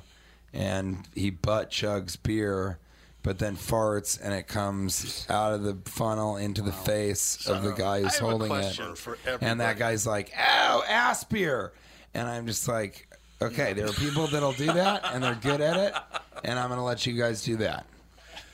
[0.52, 2.78] and he butt chugs beer,
[3.22, 7.72] but then farts and it comes out of the funnel into the face of the
[7.72, 9.38] guy who's I have a holding it.
[9.40, 11.72] and that guy's like, "Ow, ass beer,"
[12.14, 13.08] and I'm just like,
[13.42, 15.94] "Okay, there are people that'll do that, and they're good at it,
[16.44, 17.86] and I'm gonna let you guys do that,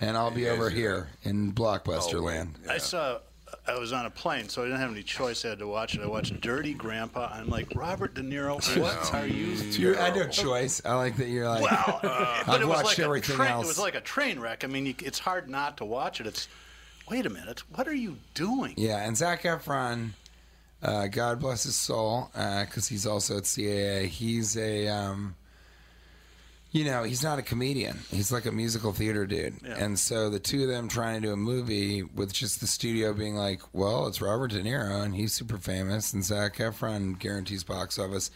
[0.00, 3.18] and I'll be over here in Blockbuster land." I saw.
[3.66, 5.44] I was on a plane, so I didn't have any choice.
[5.44, 6.00] I had to watch it.
[6.00, 7.30] I watched Dirty Grandpa.
[7.32, 8.60] I'm like Robert De Niro.
[8.80, 9.46] What are you?
[9.72, 10.80] You, I know choice.
[10.84, 11.62] I like that you're like.
[11.62, 13.64] Well, I've but it was watched like everything a train, else.
[13.64, 14.64] It was like a train wreck.
[14.64, 16.26] I mean, you, it's hard not to watch it.
[16.26, 16.48] It's
[17.10, 17.62] wait a minute.
[17.74, 18.74] What are you doing?
[18.76, 20.10] Yeah, and Zac Efron,
[20.82, 24.06] uh, God bless his soul, because he's also at CAA.
[24.06, 25.34] He's a, um,
[26.72, 27.98] you know, he's not a comedian.
[28.12, 29.56] He's like a musical theater dude.
[29.66, 29.74] Yeah.
[29.84, 33.12] And so the two of them trying to do a movie with just the studio
[33.12, 37.64] being like, well, it's Robert De Niro and he's super famous, and Zac Efron guarantees
[37.64, 38.30] box office.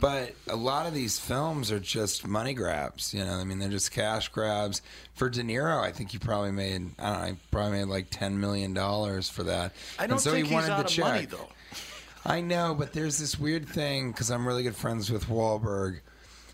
[0.00, 3.12] But a lot of these films are just money grabs.
[3.12, 4.80] You know, I mean, they're just cash grabs.
[5.14, 8.10] For De Niro, I think he probably made, I don't know, he probably made like
[8.10, 8.74] $10 million
[9.22, 9.72] for that.
[9.98, 11.04] I don't and so think he he's wanted out the of check.
[11.04, 11.48] money though.
[12.24, 16.00] I know, but there's this weird thing because I'm really good friends with Wahlberg.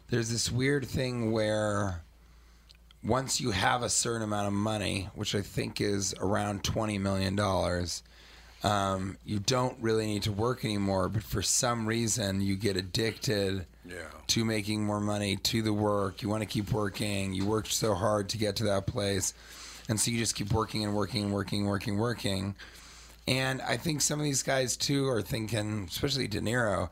[0.08, 2.02] There's this weird thing where
[3.04, 7.36] once you have a certain amount of money, which I think is around twenty million
[7.36, 8.02] dollars,
[8.64, 11.10] um, you don't really need to work anymore.
[11.10, 13.96] But for some reason, you get addicted Yeah.
[14.28, 16.22] to making more money, to the work.
[16.22, 17.34] You want to keep working.
[17.34, 19.34] You worked so hard to get to that place,
[19.86, 22.54] and so you just keep working and working and working, working, working.
[23.28, 26.88] And I think some of these guys too are thinking, especially De Niro,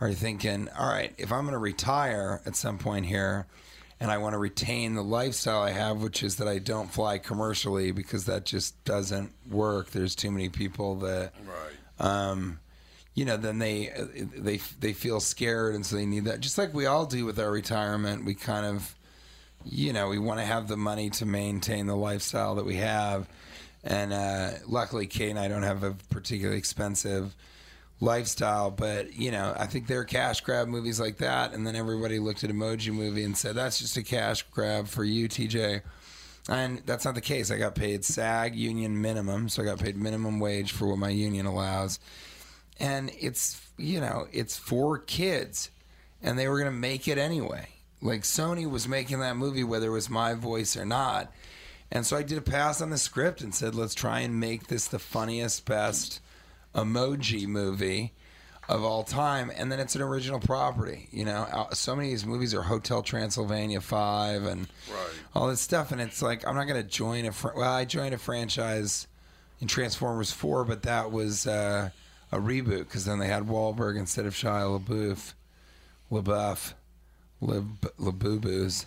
[0.00, 3.46] are thinking, all right, if I'm going to retire at some point here,
[3.98, 7.18] and I want to retain the lifestyle I have, which is that I don't fly
[7.18, 9.90] commercially because that just doesn't work.
[9.90, 12.06] There's too many people that, Right.
[12.06, 12.60] um,
[13.14, 13.92] you know, then they
[14.38, 16.40] they they feel scared, and so they need that.
[16.40, 18.94] Just like we all do with our retirement, we kind of,
[19.66, 23.28] you know, we want to have the money to maintain the lifestyle that we have.
[23.82, 27.34] And uh, luckily, Kate and I don't have a particularly expensive
[28.00, 31.76] lifestyle, but you know, I think there are cash grab movies like that, and then
[31.76, 35.82] everybody looked at Emoji Movie and said that's just a cash grab for you, TJ.
[36.48, 37.50] And that's not the case.
[37.50, 41.10] I got paid SAG union minimum, so I got paid minimum wage for what my
[41.10, 42.00] union allows.
[42.78, 45.70] And it's, you know, it's for kids,
[46.22, 47.68] and they were going to make it anyway.
[48.02, 51.30] Like Sony was making that movie whether it was my voice or not.
[51.92, 54.68] And so I did a pass on the script and said, let's try and make
[54.68, 56.20] this the funniest, best
[56.74, 58.12] emoji movie
[58.68, 59.50] of all time.
[59.56, 61.08] And then it's an original property.
[61.10, 64.68] You know, so many of these movies are Hotel Transylvania 5 and
[65.34, 65.90] all this stuff.
[65.90, 69.08] And it's like, I'm not going to join a, fr- well, I joined a franchise
[69.60, 71.90] in Transformers 4, but that was uh,
[72.30, 75.34] a reboot because then they had Wahlberg instead of Shia LaBeouf.
[76.12, 76.74] LaBeouf.
[77.40, 78.86] Lab- LaBoo-boos.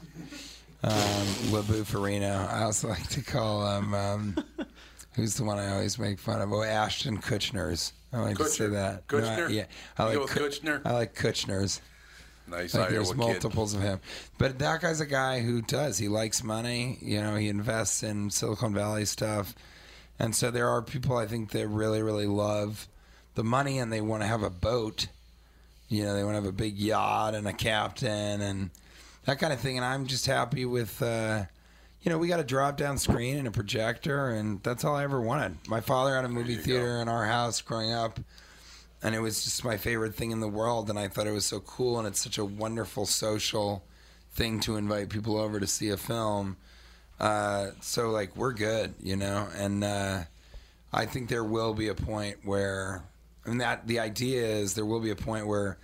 [0.84, 0.92] Um,
[1.52, 2.52] LaBoo Farino.
[2.52, 3.94] I also like to call him.
[3.94, 4.36] Um,
[5.14, 6.52] who's the one I always make fun of?
[6.52, 7.94] Oh, Ashton Kutcher's.
[8.12, 8.72] I like to say Kutcher.
[8.74, 9.08] that.
[9.08, 9.48] Kutcher?
[9.48, 9.66] I, yeah,
[9.98, 10.32] I You like go with
[10.62, 10.82] Ku- Kutcher?
[10.86, 11.82] I like Kutcher's.
[12.46, 13.18] Nice Like Iowa there's kid.
[13.18, 14.02] multiples of him,
[14.38, 15.98] but that guy's a guy who does.
[15.98, 16.98] He likes money.
[17.02, 19.56] You know, he invests in Silicon Valley stuff,
[20.20, 22.90] and so there are people I think that really, really love
[23.36, 25.08] the money, and they want to have a boat.
[25.88, 28.72] You know, they want to have a big yacht and a captain and
[29.26, 29.78] that kind of thing.
[29.78, 31.02] And I'm just happy with.
[31.02, 31.46] Uh,
[32.04, 35.04] you know, we got a drop down screen and a projector, and that's all I
[35.04, 35.58] ever wanted.
[35.70, 38.20] My father had a movie theater in our house growing up,
[39.02, 40.90] and it was just my favorite thing in the world.
[40.90, 43.86] And I thought it was so cool, and it's such a wonderful social
[44.34, 46.58] thing to invite people over to see a film.
[47.22, 50.24] Uh, so, like, we're good, you know, and uh,
[50.92, 53.04] I think there will be a point where,
[53.46, 55.78] and that the idea is there will be a point where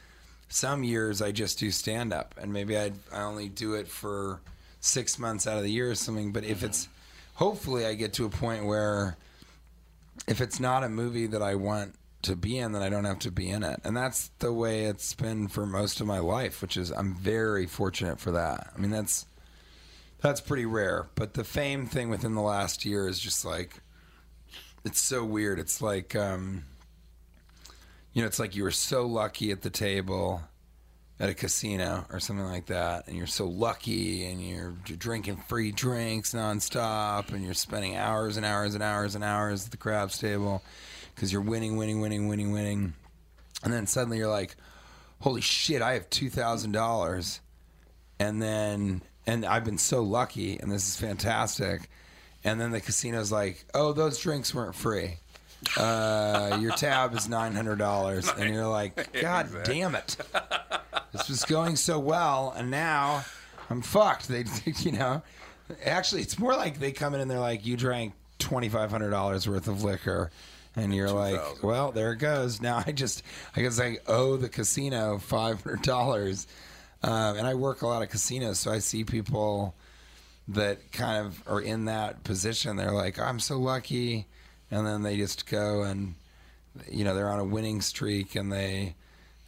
[0.50, 4.41] some years I just do stand up, and maybe I I only do it for
[4.82, 6.32] six months out of the year or something.
[6.32, 6.89] But if it's,
[7.36, 9.18] hopefully, I get to a point where
[10.28, 13.20] if it's not a movie that I want to be in, then I don't have
[13.20, 13.80] to be in it.
[13.84, 17.66] And that's the way it's been for most of my life, which is I'm very
[17.66, 18.72] fortunate for that.
[18.76, 19.26] I mean, that's
[20.22, 21.08] that's pretty rare.
[21.16, 23.82] But the fame thing within the last year is just like
[24.84, 25.60] it's so weird.
[25.60, 26.66] It's like um
[28.20, 30.42] you know, it's like you were so lucky at the table
[31.22, 35.72] at a casino or something like that, and you're so lucky, and you're drinking free
[35.72, 40.18] drinks nonstop, and you're spending hours and hours and hours and hours at the craps
[40.18, 40.62] table
[41.16, 42.94] because you're winning, winning, winning, winning, winning,
[43.64, 44.58] and then suddenly you're like,
[45.22, 45.82] "Holy shit!
[45.82, 47.40] I have two thousand dollars,"
[48.20, 51.90] and then and I've been so lucky, and this is fantastic,
[52.44, 55.20] and then the casino's like, "Oh, those drinks weren't free."
[55.78, 59.74] Uh, your tab is nine hundred dollars, and you're like, God Exactly.
[59.76, 60.18] damn it!
[61.12, 63.24] This was going so well, and now
[63.70, 64.28] I'm fucked.
[64.28, 64.45] They,
[64.80, 65.22] you know,
[65.86, 69.10] actually, it's more like they come in and they're like, you drank twenty five hundred
[69.12, 70.32] dollars worth of liquor,
[70.76, 72.62] and you're like, well, there it goes.
[72.62, 73.24] Now I just,
[73.55, 76.47] I guess I owe the casino five hundred dollars,
[77.03, 79.76] um, and I work a lot of casinos, so I see people
[80.47, 82.76] that kind of are in that position.
[82.76, 84.26] They're like, I'm so lucky,
[84.72, 86.16] and then they just go and
[86.90, 88.96] you know they're on a winning streak and they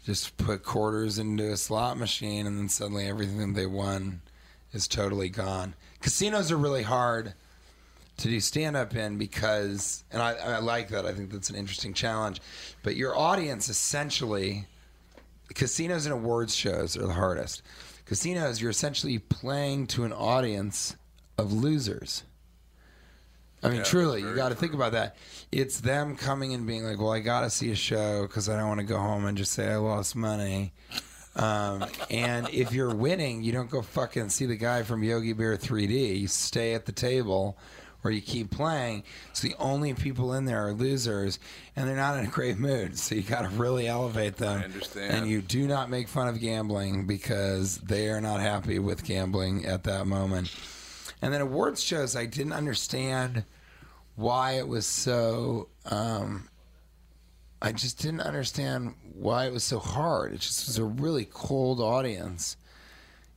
[0.05, 4.21] just put quarters into a slot machine and then suddenly everything they won
[4.73, 5.75] is totally gone.
[5.99, 7.33] Casinos are really hard
[8.17, 11.05] to do stand up in because and I, I like that.
[11.05, 12.41] I think that's an interesting challenge.
[12.83, 14.67] But your audience essentially
[15.53, 17.61] casinos and awards shows are the hardest.
[18.05, 20.95] Casinos, you're essentially playing to an audience
[21.37, 22.23] of losers.
[23.63, 25.15] I mean, Yeah, truly, you got to think about that.
[25.51, 28.57] It's them coming and being like, "Well, I got to see a show because I
[28.57, 30.73] don't want to go home and just say I lost money."
[31.35, 35.57] Um, and if you're winning, you don't go fucking see the guy from Yogi Bear
[35.57, 36.19] 3D.
[36.19, 37.57] You stay at the table
[38.03, 39.03] or you keep playing.
[39.33, 41.39] So the only people in there are losers,
[41.75, 42.97] and they're not in a great mood.
[42.97, 44.61] So you got to really elevate them.
[44.61, 45.13] I understand.
[45.13, 49.65] And you do not make fun of gambling because they are not happy with gambling
[49.65, 50.51] at that moment.
[51.21, 53.43] And then awards shows, I didn't understand
[54.15, 55.69] why it was so.
[55.85, 56.47] Um,
[57.61, 60.33] I just didn't understand why it was so hard.
[60.33, 62.57] It just was a really cold audience.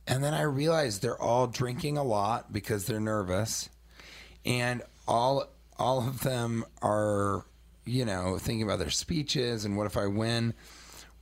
[0.07, 3.69] And then I realized they're all drinking a lot because they're nervous,
[4.45, 7.45] and all all of them are,
[7.85, 10.53] you know, thinking about their speeches and what if I win.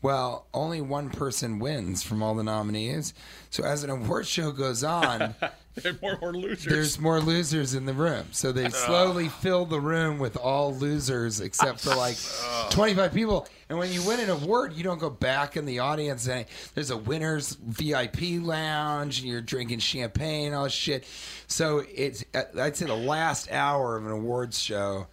[0.01, 3.13] Well, only one person wins from all the nominees.
[3.49, 5.33] So as an award show goes on,
[5.81, 6.65] There more, more losers.
[6.65, 8.27] there's more losers in the room.
[8.31, 8.69] So they uh.
[8.69, 12.69] slowly fill the room with all losers except for like uh.
[12.69, 13.47] 25 people.
[13.69, 16.45] And when you win an award, you don't go back in the audience and
[16.75, 21.05] there's a winner's VIP lounge and you're drinking champagne, all this shit.
[21.47, 25.07] So it's, I'd say the last hour of an awards show,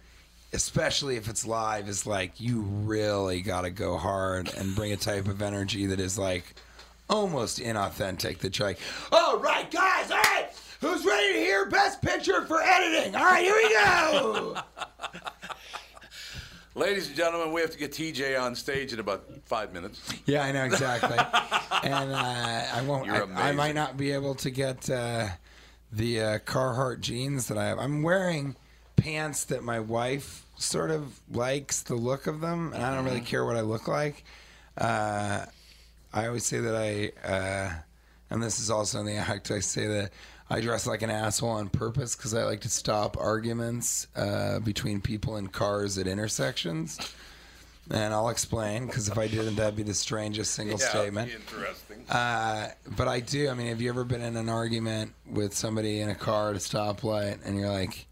[0.53, 4.97] especially if it's live, is like you really got to go hard and bring a
[4.97, 6.53] type of energy that is like,
[7.11, 8.79] almost inauthentic that you're like,
[9.11, 10.49] all right, guys, all right,
[10.81, 13.15] who's ready to hear Best Picture for editing?
[13.15, 14.57] All right, here we go.
[16.73, 20.01] Ladies and gentlemen, we have to get TJ on stage in about five minutes.
[20.25, 21.17] yeah, I know exactly.
[21.83, 23.05] and uh, I won't.
[23.05, 25.27] You're I, I might not be able to get uh,
[25.91, 27.77] the uh, Carhartt jeans that I have.
[27.77, 28.55] I'm wearing
[28.95, 33.21] pants that my wife sort of likes the look of them, and I don't really
[33.21, 34.23] care what I look like.
[34.77, 35.45] Uh,
[36.13, 37.73] I always say that I, uh,
[38.29, 39.51] and this is also in the act.
[39.51, 40.11] I say that
[40.51, 44.99] I dress like an asshole on purpose because I like to stop arguments uh, between
[44.99, 46.99] people in cars at intersections.
[47.89, 51.31] and I'll explain because if I didn't, that'd be the strangest single Yeah, statement.
[51.33, 52.03] Interesting.
[52.09, 52.67] Uh,
[52.97, 53.49] but I do.
[53.49, 56.55] I mean, have you ever been in an argument with somebody in a car at
[56.57, 58.07] a stoplight, and you're like,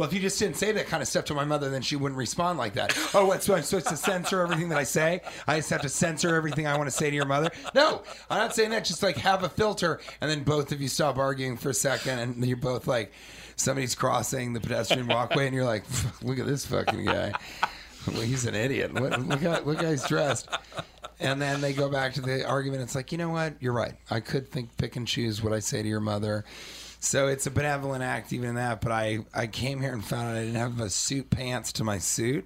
[0.00, 1.94] "Well, if you just didn't say that kind of stuff to my mother, then she
[1.96, 3.42] wouldn't respond like that." Oh, what?
[3.42, 5.20] So I'm supposed to censor everything that I say?
[5.46, 7.50] I just have to censor everything I want to say to your mother?
[7.74, 8.86] No, I'm not saying that.
[8.86, 12.18] Just like have a filter, and then both of you stop arguing for a second,
[12.18, 13.12] and you're both like,
[13.56, 15.84] somebody's crossing the pedestrian walkway, and you're like,
[16.22, 17.32] "Look at this fucking guy."
[18.06, 18.94] Well, he's an idiot.
[18.94, 20.48] Look, look how look how he's dressed.
[21.20, 22.82] And then they go back to the argument.
[22.82, 23.52] It's like, you know what?
[23.60, 23.94] You're right.
[24.10, 26.46] I could think, pick and choose what I say to your mother.
[27.00, 28.80] So it's a benevolent act, even that.
[28.80, 31.84] But I, I came here and found out I didn't have a suit pants to
[31.84, 32.44] my suit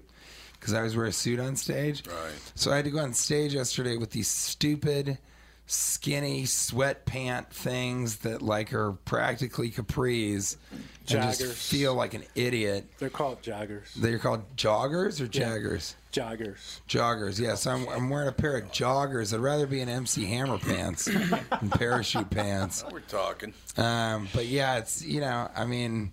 [0.53, 2.07] because I always wear a suit on stage.
[2.07, 2.33] Right.
[2.55, 5.19] So I had to go on stage yesterday with these stupid,
[5.67, 12.87] skinny sweat pant things that like are practically capris, and just feel like an idiot.
[12.99, 13.93] They're called joggers.
[13.95, 15.31] They're called joggers or Yeah.
[15.51, 15.97] jaggers.
[16.15, 16.81] Joggers.
[16.89, 17.67] Joggers, yes.
[17.67, 19.35] I'm, I'm wearing a pair of joggers.
[19.35, 22.85] I'd rather be in MC Hammer pants than parachute pants.
[22.93, 23.53] We're talking.
[23.77, 26.13] Um, but yeah, it's you know, I mean,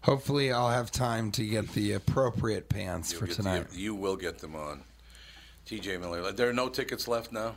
[0.00, 3.66] hopefully I'll have time to get the appropriate pants for Get- tonight.
[3.72, 4.84] You, you will get them on.
[5.66, 6.32] TJ Miller.
[6.32, 7.54] There are no tickets left now.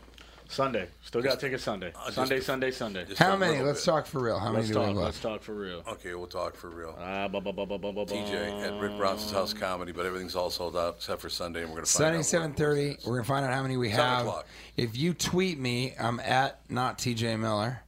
[0.50, 0.88] Sunday.
[1.04, 1.92] Still got tickets Sunday.
[1.96, 3.06] Uh, just Sunday, Sunday, Sunday.
[3.06, 3.54] just How a many?
[3.54, 3.92] little Let's bit.
[3.92, 4.40] talk for real.
[4.40, 4.82] How let's many do talk.
[4.84, 5.24] we have Let's left?
[5.24, 5.84] talk for real.
[5.88, 6.96] Okay, we'll talk for real.
[7.00, 10.36] Ah, bu- bu- bu- bu- bu- bu- TJ at Rick Bronson's House Comedy, but everything's
[10.36, 12.26] all sold out except for Sunday, and we're going to find Sunday, out.
[12.26, 12.98] seven thirty.
[13.06, 14.28] We're gonna find out how many we Seven have.
[14.28, 14.48] o'clock.
[14.78, 17.82] If you tweet me, I'm at not TJ Miller.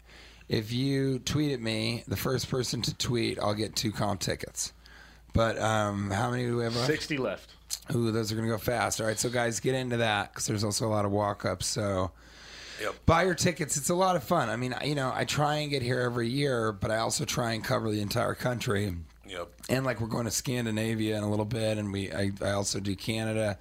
[0.49, 4.71] If you tweet at me, the first person to tweet, I'll get two comp tickets.
[5.33, 6.87] But um, how many do we have left?
[6.87, 7.51] 60 left.
[7.93, 9.01] Ooh, those are going to go fast.
[9.01, 11.67] All right, so guys, get into that because there's also a lot of walk ups.
[11.67, 12.11] So
[12.81, 13.05] Yep.
[13.05, 13.77] buy your tickets.
[13.77, 14.49] It's a lot of fun.
[14.49, 17.53] I mean, you know, I try and get here every year, but I also try
[17.53, 18.93] and cover the entire country.
[19.27, 19.49] Yep.
[19.69, 22.79] And like we're going to Scandinavia in a little bit, and we I, I also
[22.79, 23.59] do Canada.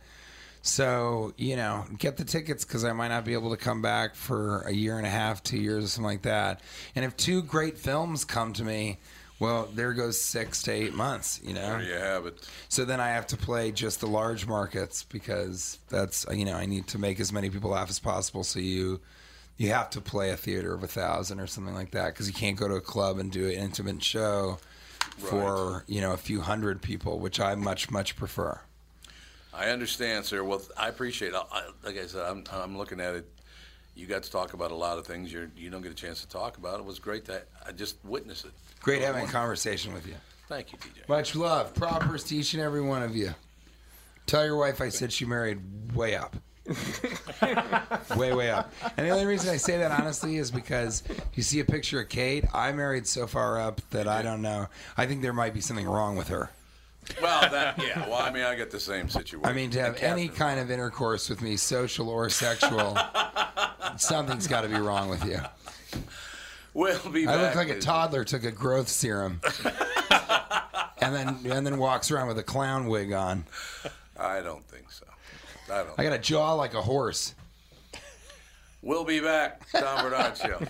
[0.62, 4.14] So you know, get the tickets because I might not be able to come back
[4.14, 6.60] for a year and a half, two years, or something like that.
[6.94, 8.98] And if two great films come to me,
[9.38, 11.40] well, there goes six to eight months.
[11.44, 12.48] You know, There you have it.
[12.68, 16.66] so then I have to play just the large markets because that's you know I
[16.66, 18.44] need to make as many people laugh as possible.
[18.44, 19.00] So you
[19.58, 22.34] you have to play a theater of a thousand or something like that because you
[22.34, 24.58] can't go to a club and do an intimate show
[25.18, 28.60] for you know a few hundred people, which I much much prefer.
[29.54, 30.44] I understand, sir.
[30.44, 31.32] Well, I appreciate.
[31.32, 31.42] it.
[31.50, 33.26] I, like I said, I'm, I'm looking at it.
[33.96, 36.20] You got to talk about a lot of things you're, you don't get a chance
[36.20, 36.78] to talk about.
[36.78, 38.52] It was great that I just witnessed it.
[38.80, 40.14] Great having a conversation with you.
[40.48, 41.08] Thank you, TJ.
[41.08, 43.34] Much love, propers to each and every one of you.
[44.26, 45.60] Tell your wife I said she married
[45.94, 46.36] way up.
[48.16, 48.72] way, way up.
[48.96, 51.02] And the only reason I say that honestly is because
[51.34, 52.44] you see a picture of Kate.
[52.52, 54.68] I married so far up that I don't know.
[54.96, 56.50] I think there might be something wrong with her.
[57.20, 58.08] Well, that yeah.
[58.08, 59.44] Well, I mean, I get the same situation.
[59.44, 62.98] I mean, to have any kind of intercourse with me, social or sexual,
[63.96, 65.40] something's got to be wrong with you.
[66.74, 69.40] We'll be I look like a toddler took a growth serum,
[71.00, 73.44] and then and then walks around with a clown wig on.
[74.18, 75.06] I don't think so.
[75.72, 75.98] I don't.
[75.98, 77.34] I got a jaw like a horse.
[78.82, 79.68] We'll be back.
[79.72, 80.60] Tom Barnard Show.